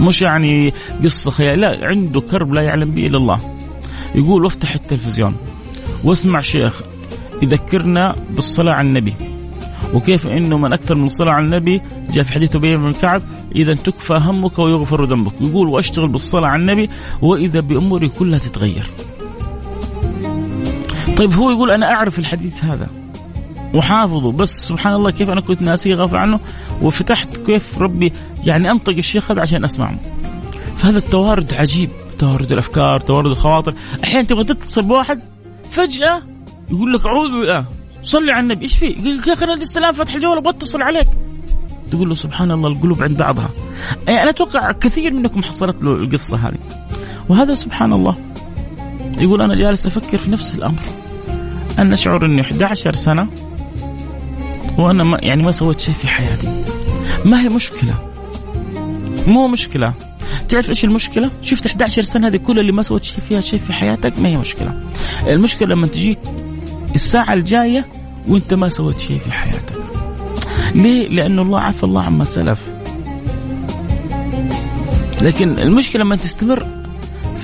مش 0.00 0.22
يعني 0.22 0.72
قصة 1.04 1.30
خيال 1.30 1.60
لا 1.60 1.78
عنده 1.82 2.20
كرب 2.20 2.52
لا 2.52 2.62
يعلم 2.62 2.90
به 2.90 3.06
إلا 3.06 3.16
الله. 3.16 3.40
يقول 4.14 4.44
وافتح 4.44 4.74
التلفزيون. 4.74 5.36
واسمع 6.04 6.40
شيخ 6.40 6.82
يذكرنا 7.42 8.16
بالصلاة 8.30 8.72
على 8.72 8.88
النبي. 8.88 9.14
وكيف 9.94 10.26
إنه 10.26 10.58
من 10.58 10.72
أكثر 10.72 10.94
من 10.94 11.04
الصلاه 11.04 11.32
على 11.32 11.44
النبي 11.44 11.82
جاء 12.10 12.24
في 12.24 12.32
حديث 12.32 12.56
أبي 12.56 12.76
بن 12.76 12.92
كعب 12.92 13.22
إذا 13.56 13.74
تكفى 13.74 14.14
همك 14.14 14.58
ويغفر 14.58 15.04
ذنبك. 15.04 15.32
يقول 15.40 15.68
وأشتغل 15.68 16.08
بالصلاة 16.08 16.48
على 16.48 16.60
النبي 16.60 16.88
وإذا 17.22 17.60
بأموري 17.60 18.08
كلها 18.08 18.38
تتغير. 18.38 18.86
طيب 21.16 21.32
هو 21.32 21.50
يقول 21.50 21.70
أنا 21.70 21.86
أعرف 21.86 22.18
الحديث 22.18 22.64
هذا 22.64 22.88
وحافظه 23.74 24.32
بس 24.32 24.50
سبحان 24.50 24.94
الله 24.94 25.10
كيف 25.10 25.30
أنا 25.30 25.40
كنت 25.40 25.62
ناسيه 25.62 25.94
غافل 25.94 26.16
عنه 26.16 26.40
وفتحت 26.82 27.36
كيف 27.36 27.78
ربي 27.82 28.12
يعني 28.44 28.70
أنطق 28.70 28.92
الشيخ 28.92 29.30
هذا 29.30 29.40
عشان 29.40 29.64
أسمعه. 29.64 29.96
فهذا 30.76 30.98
التوارد 30.98 31.54
عجيب 31.54 31.90
توارد 32.18 32.52
الأفكار 32.52 33.00
توارد 33.00 33.30
الخواطر. 33.30 33.74
أحيانا 34.04 34.26
تبغى 34.26 34.44
تتصل 34.44 34.82
بواحد 34.82 35.20
فجأة 35.70 36.22
يقول 36.70 36.92
لك 36.92 37.06
أعوذ 37.06 37.40
بالله. 37.40 37.77
صلي 38.08 38.32
على 38.32 38.40
النبي. 38.40 38.64
إيش 38.64 38.78
في؟ 38.78 38.86
يا 39.26 39.32
أخي 39.32 39.44
أنا 39.44 39.52
لسه 39.52 39.78
الآن 39.78 39.92
فاتح 39.92 40.14
الجوال 40.14 40.38
أبغى 40.38 40.50
اتصل 40.50 40.82
عليك. 40.82 41.08
تقول 41.90 42.08
له 42.08 42.14
سبحان 42.14 42.50
الله 42.50 42.68
القلوب 42.68 43.02
عند 43.02 43.18
بعضها. 43.18 43.50
يعني 44.06 44.22
أنا 44.22 44.30
أتوقع 44.30 44.72
كثير 44.72 45.14
منكم 45.14 45.42
حصلت 45.42 45.84
له 45.84 45.92
القصة 45.92 46.36
هذه. 46.36 46.58
وهذا 47.28 47.54
سبحان 47.54 47.92
الله. 47.92 48.16
يقول 49.20 49.42
أنا 49.42 49.54
جالس 49.54 49.86
أفكر 49.86 50.18
في 50.18 50.30
نفس 50.30 50.54
الأمر. 50.54 50.82
ان 51.78 51.92
اشعر 51.92 52.26
إني 52.26 52.40
11 52.40 52.94
سنة 52.94 53.26
وأنا 54.78 55.04
ما 55.04 55.18
يعني 55.22 55.42
ما 55.42 55.52
سويت 55.52 55.80
شيء 55.80 55.94
في 55.94 56.08
حياتي. 56.08 56.64
ما 57.24 57.40
هي 57.40 57.48
مشكلة؟ 57.48 57.94
مو 59.26 59.48
مشكلة. 59.48 59.92
تعرف 60.48 60.68
إيش 60.68 60.84
المشكلة؟ 60.84 61.30
شفت 61.42 61.66
11 61.66 62.02
سنة 62.02 62.28
هذه 62.28 62.36
كل 62.36 62.58
اللي 62.58 62.72
ما 62.72 62.82
سويت 62.82 63.04
شيء 63.04 63.20
فيها 63.20 63.40
شيء 63.40 63.60
في 63.60 63.72
حياتك؟ 63.72 64.18
ما 64.18 64.28
هي 64.28 64.36
مشكلة. 64.36 64.80
المشكلة 65.26 65.68
لما 65.68 65.86
تجيك 65.86 66.18
الساعة 66.94 67.34
الجاية 67.34 67.86
وانت 68.28 68.54
ما 68.54 68.68
سويت 68.68 68.98
شيء 68.98 69.18
في 69.18 69.32
حياتك. 69.32 69.78
ليه؟ 70.74 71.08
لأنه 71.08 71.42
الله 71.42 71.60
عفى 71.60 71.84
الله 71.84 72.04
عما 72.04 72.24
سلف 72.24 72.68
لكن 75.22 75.58
المشكلة 75.58 76.02
لما 76.02 76.16
تستمر 76.16 76.66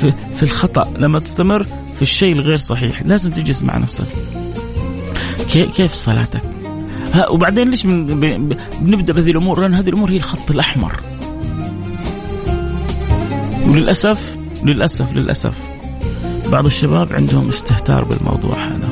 في, 0.00 0.12
في 0.36 0.42
الخطأ 0.42 0.92
لما 0.98 1.18
تستمر 1.18 1.64
في 1.96 2.02
الشيء 2.02 2.32
الغير 2.32 2.56
صحيح 2.56 3.02
لازم 3.02 3.30
تجلس 3.30 3.62
مع 3.62 3.78
نفسك 3.78 4.06
كيف 5.48 5.92
صلاتك 5.92 6.42
ها 7.12 7.28
وبعدين 7.28 7.70
ليش 7.70 7.86
بنبدأ 7.86 9.12
بهذه 9.12 9.30
الأمور؟ 9.30 9.60
لأن 9.60 9.74
هذه 9.74 9.88
الأمور 9.88 10.10
هي 10.10 10.16
الخط 10.16 10.50
الأحمر. 10.50 11.00
وللأسف 13.66 14.36
للأسف 14.64 15.12
للأسف 15.12 15.58
بعض 16.52 16.64
الشباب 16.64 17.12
عندهم 17.12 17.48
استهتار 17.48 18.04
بالموضوع 18.04 18.54
هذا 18.54 18.88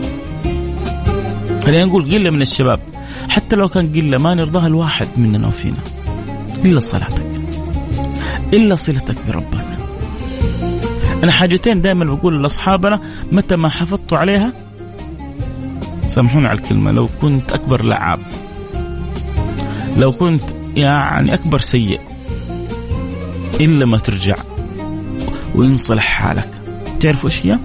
خلينا 1.65 1.85
نقول 1.85 2.15
قلة 2.15 2.31
من 2.31 2.43
الشباب. 2.43 2.81
حتى 3.29 3.57
لو 3.57 3.69
كان 3.69 3.93
قلة 3.93 4.19
ما 4.19 4.35
نرضاها 4.35 4.67
الواحد 4.67 5.09
مننا 5.17 5.47
وفينا 5.47 5.77
إلا 6.65 6.81
صلاتك. 6.81 7.27
إلا 8.53 8.75
صلتك 8.75 9.17
بربك. 9.29 9.65
أنا 11.25 11.33
حاجتين 11.33 11.83
دائما 11.83 12.05
بقول 12.05 12.43
لأصحابنا 12.43 13.01
متى 13.33 13.57
ما 13.57 13.69
حافظتوا 13.69 14.19
عليها 14.19 14.53
سامحوني 16.09 16.49
على 16.49 16.59
الكلمة 16.59 16.93
لو 16.93 17.09
كنت 17.21 17.53
أكبر 17.53 17.85
لعاب. 17.85 18.21
لو 19.99 20.13
كنت 20.13 20.43
يعني 20.77 21.35
أكبر 21.35 21.61
سيء. 21.61 22.01
إلا 23.61 23.87
ما 23.87 23.99
ترجع. 23.99 24.35
وينصلح 25.55 26.05
حالك. 26.05 26.49
تعرفوا 27.01 27.31
إيش 27.31 27.47
هي؟ 27.47 27.59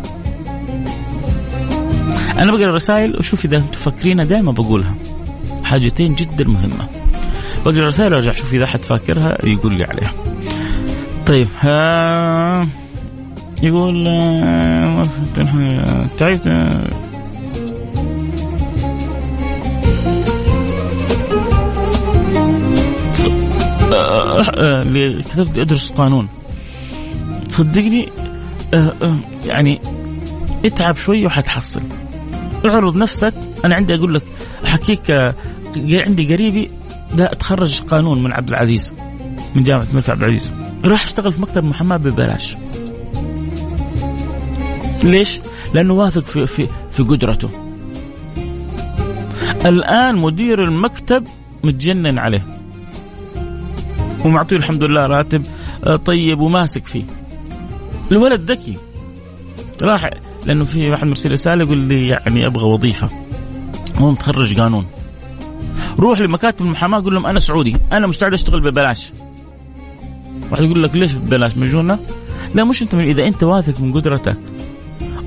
أنا 2.38 2.52
بقرأ 2.52 2.69
الرسائل 2.69 3.17
وشوف 3.19 3.45
إذا 3.45 3.58
أنتم 3.58 3.80
فاكرينها 3.80 4.26
دائما 4.26 4.52
بقولها. 4.52 4.95
حاجتين 5.63 6.15
جدا 6.15 6.43
مهمة. 6.43 6.88
بقرأ 7.65 7.80
الرسائل 7.80 8.13
وأرجع 8.13 8.32
أشوف 8.32 8.54
إذا 8.54 8.63
أحد 8.63 8.80
فاكرها 8.80 9.38
يقول 9.45 9.73
لي 9.78 9.84
عليها. 9.84 10.12
طيب 11.28 11.47
ها 11.60 12.67
يقول 13.63 14.04
تعبت 16.17 16.47
اللي 24.58 25.23
كتبت 25.23 25.58
أدرس 25.58 25.91
قانون. 25.91 26.28
صدقني 27.50 28.10
آه، 28.73 28.93
آه، 29.04 29.17
يعني 29.45 29.82
اتعب 30.65 30.95
شوي 30.95 31.26
وحتحصل. 31.26 31.82
اعرض 32.67 32.95
نفسك 32.95 33.34
أنا 33.65 33.75
عندي 33.75 33.95
أقول 33.95 34.13
لك 34.13 34.23
احكيك 34.65 35.12
آه، 35.12 35.34
عندي 35.77 36.34
قريبي 36.34 36.71
ده 37.17 37.27
تخرج 37.27 37.82
قانون 37.82 38.23
من 38.23 38.34
عبد 38.34 38.49
العزيز 38.49 38.93
من 39.56 39.63
جامعة 39.63 39.86
الملك 39.91 40.10
عبد 40.10 40.23
العزيز. 40.23 40.51
راح 40.86 41.03
اشتغل 41.03 41.34
في 41.34 41.41
مكتب 41.41 41.63
محاماه 41.63 41.97
ببلاش. 41.97 42.58
ليش؟ 45.03 45.39
لأنه 45.73 45.93
واثق 45.93 46.25
في 46.25 46.45
في 46.45 46.67
في 46.89 47.03
قدرته. 47.03 47.49
الآن 49.65 50.15
مدير 50.15 50.63
المكتب 50.63 51.27
متجنن 51.63 52.19
عليه. 52.19 52.45
ومعطيه 54.25 54.56
الحمد 54.56 54.84
لله 54.84 55.08
راتب 55.08 55.45
طيب 56.06 56.39
وماسك 56.39 56.88
فيه. 56.88 57.03
الولد 58.12 58.51
ذكي. 58.51 58.77
راح 59.82 60.10
لأنه 60.48 60.66
في 60.66 60.90
واحد 60.90 61.08
مرسل 61.08 61.32
رسالة 61.32 61.64
يقول 61.64 61.78
لي 61.78 62.08
يعني 62.08 62.46
أبغى 62.46 62.64
وظيفة. 62.64 63.10
هو 63.98 64.12
متخرج 64.12 64.60
قانون. 64.60 64.86
روح 66.00 66.20
لمكاتب 66.20 66.62
المحاماة 66.62 67.04
قول 67.04 67.14
لهم 67.14 67.26
أنا 67.26 67.40
سعودي 67.40 67.78
أنا 67.92 68.08
مستعد 68.08 68.34
أشتغل 68.34 68.62
ببلاش. 68.62 69.12
واحد 70.52 70.64
يقول 70.64 70.84
لك 70.84 70.96
ليش 70.96 71.14
ببلاش؟ 71.14 71.58
مجنونه 71.58 72.00
لا 72.56 72.64
مش 72.64 72.82
أنت 72.82 72.94
إذا 72.94 73.28
أنت 73.28 73.44
واثق 73.44 73.82
من 73.82 73.94
قدرتك 73.94 74.38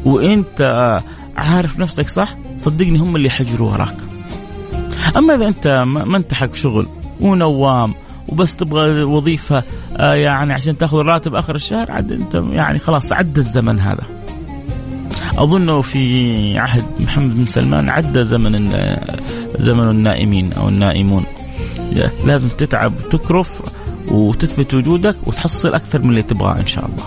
وأنت 0.05 1.01
عارف 1.37 1.79
نفسك 1.79 2.09
صح 2.09 2.37
صدقني 2.57 2.99
هم 2.99 3.17
اللي 3.17 3.27
يحجروا 3.27 3.71
وراك. 3.73 3.97
أما 5.17 5.35
إذا 5.35 5.49
أنت 5.49 5.85
ما 5.87 6.17
أنت 6.17 6.35
حق 6.35 6.55
شغل 6.55 6.87
ونوام 7.21 7.95
وبس 8.29 8.57
تبغى 8.57 9.03
وظيفة 9.03 9.63
آه، 9.97 10.15
يعني 10.15 10.55
عشان 10.55 10.79
تاخذ 10.79 10.99
الراتب 10.99 11.35
آخر 11.35 11.55
الشهر 11.55 11.93
عاد 11.93 12.13
أنت 12.13 12.35
يعني 12.35 12.79
خلاص 12.79 13.13
عدى 13.13 13.41
الزمن 13.41 13.81
هذا. 13.81 14.20
اظنه 15.39 15.81
في 15.81 16.59
عهد 16.59 16.85
محمد 17.01 17.37
بن 17.37 17.47
سلمان 17.47 17.89
عدى 17.89 18.25
زمن 18.25 18.77
زمن 19.59 19.89
النائمين 19.89 20.53
أو 20.53 20.69
النائمون. 20.69 21.25
لازم 22.25 22.49
تتعب 22.49 22.93
وتكرف 23.05 23.63
وتثبت 24.09 24.75
وجودك 24.75 25.17
وتحصل 25.27 25.75
أكثر 25.75 26.03
من 26.03 26.11
اللي 26.11 26.23
تبغاه 26.23 26.61
إن 26.61 26.67
شاء 26.67 26.85
الله. 26.87 27.05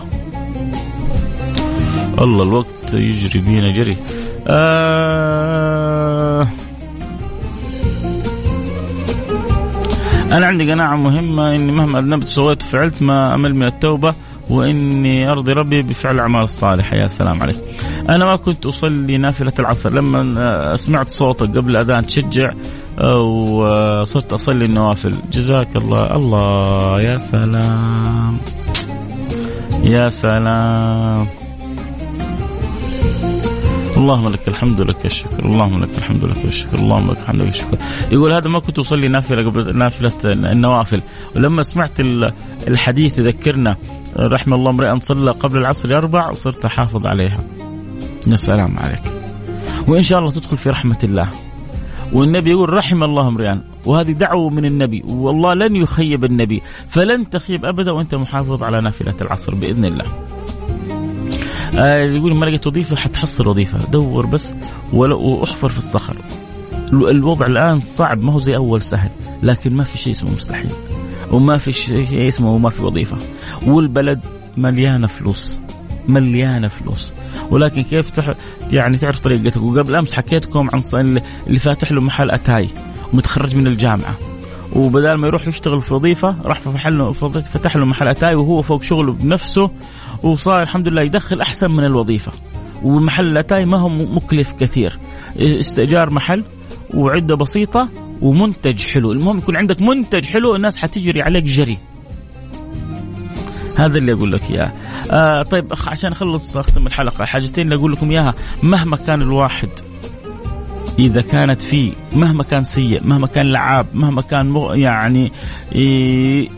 الله 2.21 2.43
الوقت 2.43 2.93
يجري 2.93 3.39
بينا 3.39 3.71
جري. 3.71 3.97
آه 4.47 5.63
أنا 10.31 10.45
عندي 10.45 10.71
قناعة 10.71 10.95
مهمة 10.95 11.55
إني 11.55 11.71
مهما 11.71 11.99
أذنبت 11.99 12.27
سويت 12.27 12.63
وفعلت 12.63 13.01
ما 13.01 13.35
أمل 13.35 13.55
من 13.55 13.63
التوبة 13.63 14.15
وإني 14.49 15.31
أرضي 15.31 15.53
ربي 15.53 15.81
بفعل 15.81 16.15
الأعمال 16.15 16.43
الصالحة. 16.43 16.95
يا 16.95 17.07
سلام 17.07 17.41
عليك. 17.41 17.57
أنا 18.09 18.25
ما 18.25 18.35
كنت 18.35 18.65
أصلي 18.65 19.17
نافلة 19.17 19.53
العصر. 19.59 19.93
لما 19.93 20.75
سمعت 20.75 21.09
صوتك 21.09 21.57
قبل 21.57 21.71
الأذان 21.71 22.05
تشجع 22.05 22.51
وصرت 23.01 24.33
أصلي 24.33 24.65
النوافل. 24.65 25.11
جزاك 25.31 25.75
الله. 25.75 26.15
الله 26.15 27.01
يا 27.01 27.17
سلام. 27.17 28.37
يا 29.83 30.09
سلام. 30.09 31.27
اللهم 33.97 34.27
لك 34.27 34.47
الحمد 34.47 34.81
لك 34.81 35.05
الشكر. 35.05 35.45
اللهم 35.45 35.83
لك 35.83 35.97
الحمد 35.97 36.23
لك 36.25 36.45
الشكر. 36.45 36.79
اللهم 36.79 37.11
لك 37.11 37.17
الحمد 37.17 37.41
لك 37.41 37.47
الشكر. 37.47 37.77
يقول 38.11 38.33
هذا 38.33 38.49
ما 38.49 38.59
كنت 38.59 38.79
أصلي 38.79 39.07
نافلة 39.07 39.49
قبل 39.49 39.77
نافلة 39.77 40.33
النوافل. 40.33 41.01
ولما 41.35 41.63
سمعت 41.63 41.99
الحديث 42.67 43.19
يذكرنا 43.19 43.75
رحم 44.19 44.53
الله 44.53 44.69
امرئ 44.71 44.99
صلى 44.99 45.31
قبل 45.31 45.57
العصر 45.57 45.97
أربع 45.97 46.31
صرت 46.31 46.65
أحافظ 46.65 47.07
عليها. 47.07 47.39
يا 48.27 48.35
سلام 48.35 48.79
عليك. 48.79 49.01
وإن 49.87 50.01
شاء 50.01 50.19
الله 50.19 50.31
تدخل 50.31 50.57
في 50.57 50.69
رحمة 50.69 50.99
الله. 51.03 51.29
والنبي 52.13 52.51
يقول 52.51 52.73
رحم 52.73 53.03
الله 53.03 53.27
امرئا. 53.27 53.61
وهذه 53.85 54.11
دعوة 54.11 54.49
من 54.49 54.65
النبي. 54.65 55.03
والله 55.05 55.53
لن 55.53 55.75
يخيب 55.75 56.25
النبي. 56.25 56.61
فلن 56.87 57.29
تخيب 57.29 57.65
أبدا 57.65 57.91
وأنت 57.91 58.15
محافظ 58.15 58.63
على 58.63 58.79
نافلة 58.79 59.15
العصر 59.21 59.55
بإذن 59.55 59.85
الله. 59.85 60.05
يقول 61.75 62.35
ما 62.35 62.45
لقيت 62.45 62.67
وظيفة 62.67 62.95
حتحصل 62.95 63.47
وظيفة. 63.47 63.77
دور 63.91 64.25
بس 64.25 64.53
واحفر 64.93 65.69
في 65.69 65.77
الصخر. 65.77 66.15
الوضع 66.91 67.45
الآن 67.45 67.81
صعب 67.81 68.23
ما 68.23 68.33
هو 68.33 68.39
زي 68.39 68.55
أول 68.55 68.81
سهل 68.81 69.09
لكن 69.43 69.75
ما 69.75 69.83
في 69.83 69.97
شيء 69.97 70.13
اسمه 70.13 70.31
مستحيل 70.31 70.71
وما 71.31 71.57
في 71.57 71.71
شيء 71.71 72.27
اسمه 72.27 72.55
وما 72.55 72.69
في 72.69 72.83
وظيفة. 72.83 73.17
والبلد 73.67 74.19
مليانة 74.57 75.07
فلوس 75.07 75.59
مليانة 76.07 76.67
فلوس. 76.67 77.13
ولكن 77.49 77.83
كيف 77.83 78.09
تح... 78.09 78.33
يعني 78.71 78.97
تعرف 78.97 79.19
طريقتك؟ 79.19 79.61
وقبل 79.61 79.95
أمس 79.95 80.13
حكيتكم 80.13 80.69
عن 80.73 81.21
اللي 81.47 81.59
فاتح 81.59 81.91
له 81.91 82.01
محل 82.01 82.31
أتاي 82.31 82.69
ومتخرج 83.13 83.55
من 83.55 83.67
الجامعة. 83.67 84.15
وبدال 84.75 85.17
ما 85.17 85.27
يروح 85.27 85.47
يشتغل 85.47 85.81
في 85.81 85.93
وظيفة 85.93 86.35
راح 86.45 86.59
فتح 86.59 87.75
له 87.75 87.85
محل 87.85 88.07
أتاي 88.07 88.35
وهو 88.35 88.61
فوق 88.61 88.83
شغله 88.83 89.13
بنفسه 89.13 89.69
وصار 90.23 90.61
الحمد 90.61 90.87
لله 90.87 91.01
يدخل 91.01 91.41
أحسن 91.41 91.71
من 91.71 91.85
الوظيفة. 91.85 92.31
ومحل 92.83 93.25
الأتاي 93.27 93.65
ما 93.65 93.77
هو 93.77 93.89
مكلف 93.89 94.51
كثير. 94.51 94.99
استئجار 95.37 96.09
محل 96.09 96.43
وعدة 96.93 97.35
بسيطة 97.35 97.89
ومنتج 98.21 98.81
حلو. 98.81 99.11
المهم 99.11 99.37
يكون 99.37 99.55
عندك 99.57 99.81
منتج 99.81 100.25
حلو 100.25 100.55
الناس 100.55 100.77
حتجري 100.77 101.21
عليك 101.21 101.43
جري. 101.43 101.77
هذا 103.75 103.97
اللي 103.97 104.13
أقول 104.13 104.31
لك 104.31 104.51
إياه. 104.51 104.73
آه 105.11 105.43
طيب 105.43 105.73
عشان 105.87 106.11
أخلص 106.11 106.57
أختم 106.57 106.87
الحلقة 106.87 107.25
حاجتين 107.25 107.65
اللي 107.65 107.75
أقول 107.75 107.91
لكم 107.91 108.11
إياها. 108.11 108.33
مهما 108.63 108.97
كان 108.97 109.21
الواحد 109.21 109.69
إذا 110.99 111.21
كانت 111.21 111.61
فيه 111.61 111.91
مهما 112.15 112.43
كان 112.43 112.63
سيء 112.63 113.01
مهما 113.03 113.27
كان 113.27 113.51
لعاب 113.51 113.85
مهما 113.93 114.21
كان 114.21 114.55
يعني 114.73 115.31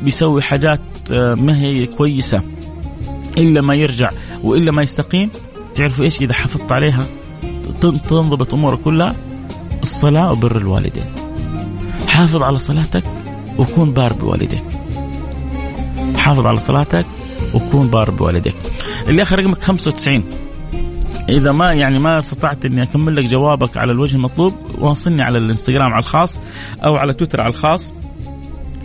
بيسوي 0.02 0.42
حاجات 0.42 0.80
آه، 1.12 1.36
ما 1.36 1.58
هي 1.58 1.86
كويسة. 1.86 2.42
إلا 3.38 3.62
ما 3.62 3.76
يرجع 3.76 4.10
وإلا 4.44 4.72
ما 4.72 4.84
يستقيم 4.84 5.30
تعرفوا 5.76 6.06
إيش؟ 6.06 6.22
إذا 6.22 6.34
حافظت 6.34 6.72
عليها 6.72 7.06
تنضبط 7.82 8.54
أمورك 8.54 8.80
كلها 8.80 9.16
الصلاة 9.82 10.32
وبر 10.32 10.58
الوالدين. 10.58 11.06
حافظ 12.08 12.44
على 12.44 12.60
صلاتك 12.60 13.04
وكون 13.58 13.92
بار 13.92 14.14
بوالديك 14.14 14.64
حافظ 16.18 16.48
على 16.48 16.58
صلاتك 16.58 17.06
وكون 17.54 17.88
بار 17.88 18.12
بوالديك 18.12 18.56
اللي 19.08 19.22
آخر 19.22 19.40
رقمك 19.40 19.62
95 19.62 20.24
إذا 21.30 21.52
ما 21.52 21.74
يعني 21.74 22.00
ما 22.00 22.18
استطعت 22.18 22.66
إني 22.66 22.84
أكمل 22.84 23.16
لك 23.16 23.26
جوابك 23.26 23.78
على 23.78 23.92
الوجه 23.92 24.16
المطلوب 24.16 24.54
واصلني 24.78 25.22
على 25.24 25.38
الإنستغرام 25.38 25.94
على 25.94 26.00
الخاص 26.00 26.40
أو 26.84 26.96
على 26.96 27.14
تويتر 27.14 27.42
على 27.42 27.50
الخاص. 27.50 27.94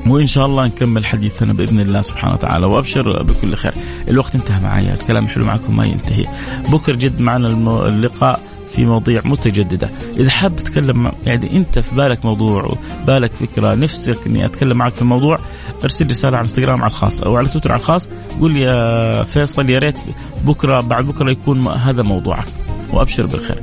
وإن 0.07 0.27
شاء 0.27 0.47
الله 0.47 0.67
نكمل 0.67 1.07
حديثنا 1.07 1.53
بإذن 1.53 1.81
الله 1.81 2.03
سبحانه 2.03 2.35
وتعالى. 2.35 2.67
وأبشر 2.67 3.23
بكل 3.23 3.55
خير. 3.55 3.73
الوقت 4.09 4.35
انتهى 4.35 4.63
معي 4.63 4.95
الكلام 4.95 5.29
حلو 5.29 5.45
معكم 5.45 5.77
ما 5.77 5.87
ينتهي. 5.87 6.27
بكر 6.73 6.97
جد 6.97 7.21
معنا 7.21 7.49
اللقاء 7.89 8.41
في 8.73 8.85
مواضيع 8.85 9.21
متجددة. 9.25 9.91
إذا 10.17 10.31
حاب 10.31 10.57
تتكلم 10.57 11.13
يعني 11.27 11.57
أنت 11.57 11.79
في 11.79 11.95
بالك 11.95 12.25
موضوع 12.25 12.77
بالك 13.07 13.31
فكرة 13.31 13.75
نفسك 13.75 14.27
إني 14.27 14.45
أتكلم 14.47 14.77
معك 14.77 14.93
في 14.93 15.03
الموضوع 15.03 15.39
أرسل 15.85 16.11
رسالة 16.11 16.37
على 16.37 16.45
إنستغرام 16.45 16.83
على 16.83 16.91
الخاص 16.91 17.23
أو 17.23 17.37
على 17.37 17.49
تويتر 17.49 17.73
على 17.73 17.81
الخاص. 17.81 18.09
قول 18.41 18.53
لي 18.53 18.61
يا 18.61 19.25
فيصل 19.25 19.71
يا 19.71 19.79
ريت 19.79 19.99
بكرة 20.45 20.81
بعد 20.81 21.07
بكرة 21.07 21.31
يكون 21.31 21.67
هذا 21.69 22.03
موضوعك. 22.03 22.47
وأبشر 22.93 23.27
بالخير. 23.27 23.63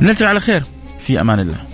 نلتقي 0.00 0.28
على 0.28 0.40
خير. 0.40 0.62
في 0.98 1.20
أمان 1.20 1.40
الله. 1.40 1.67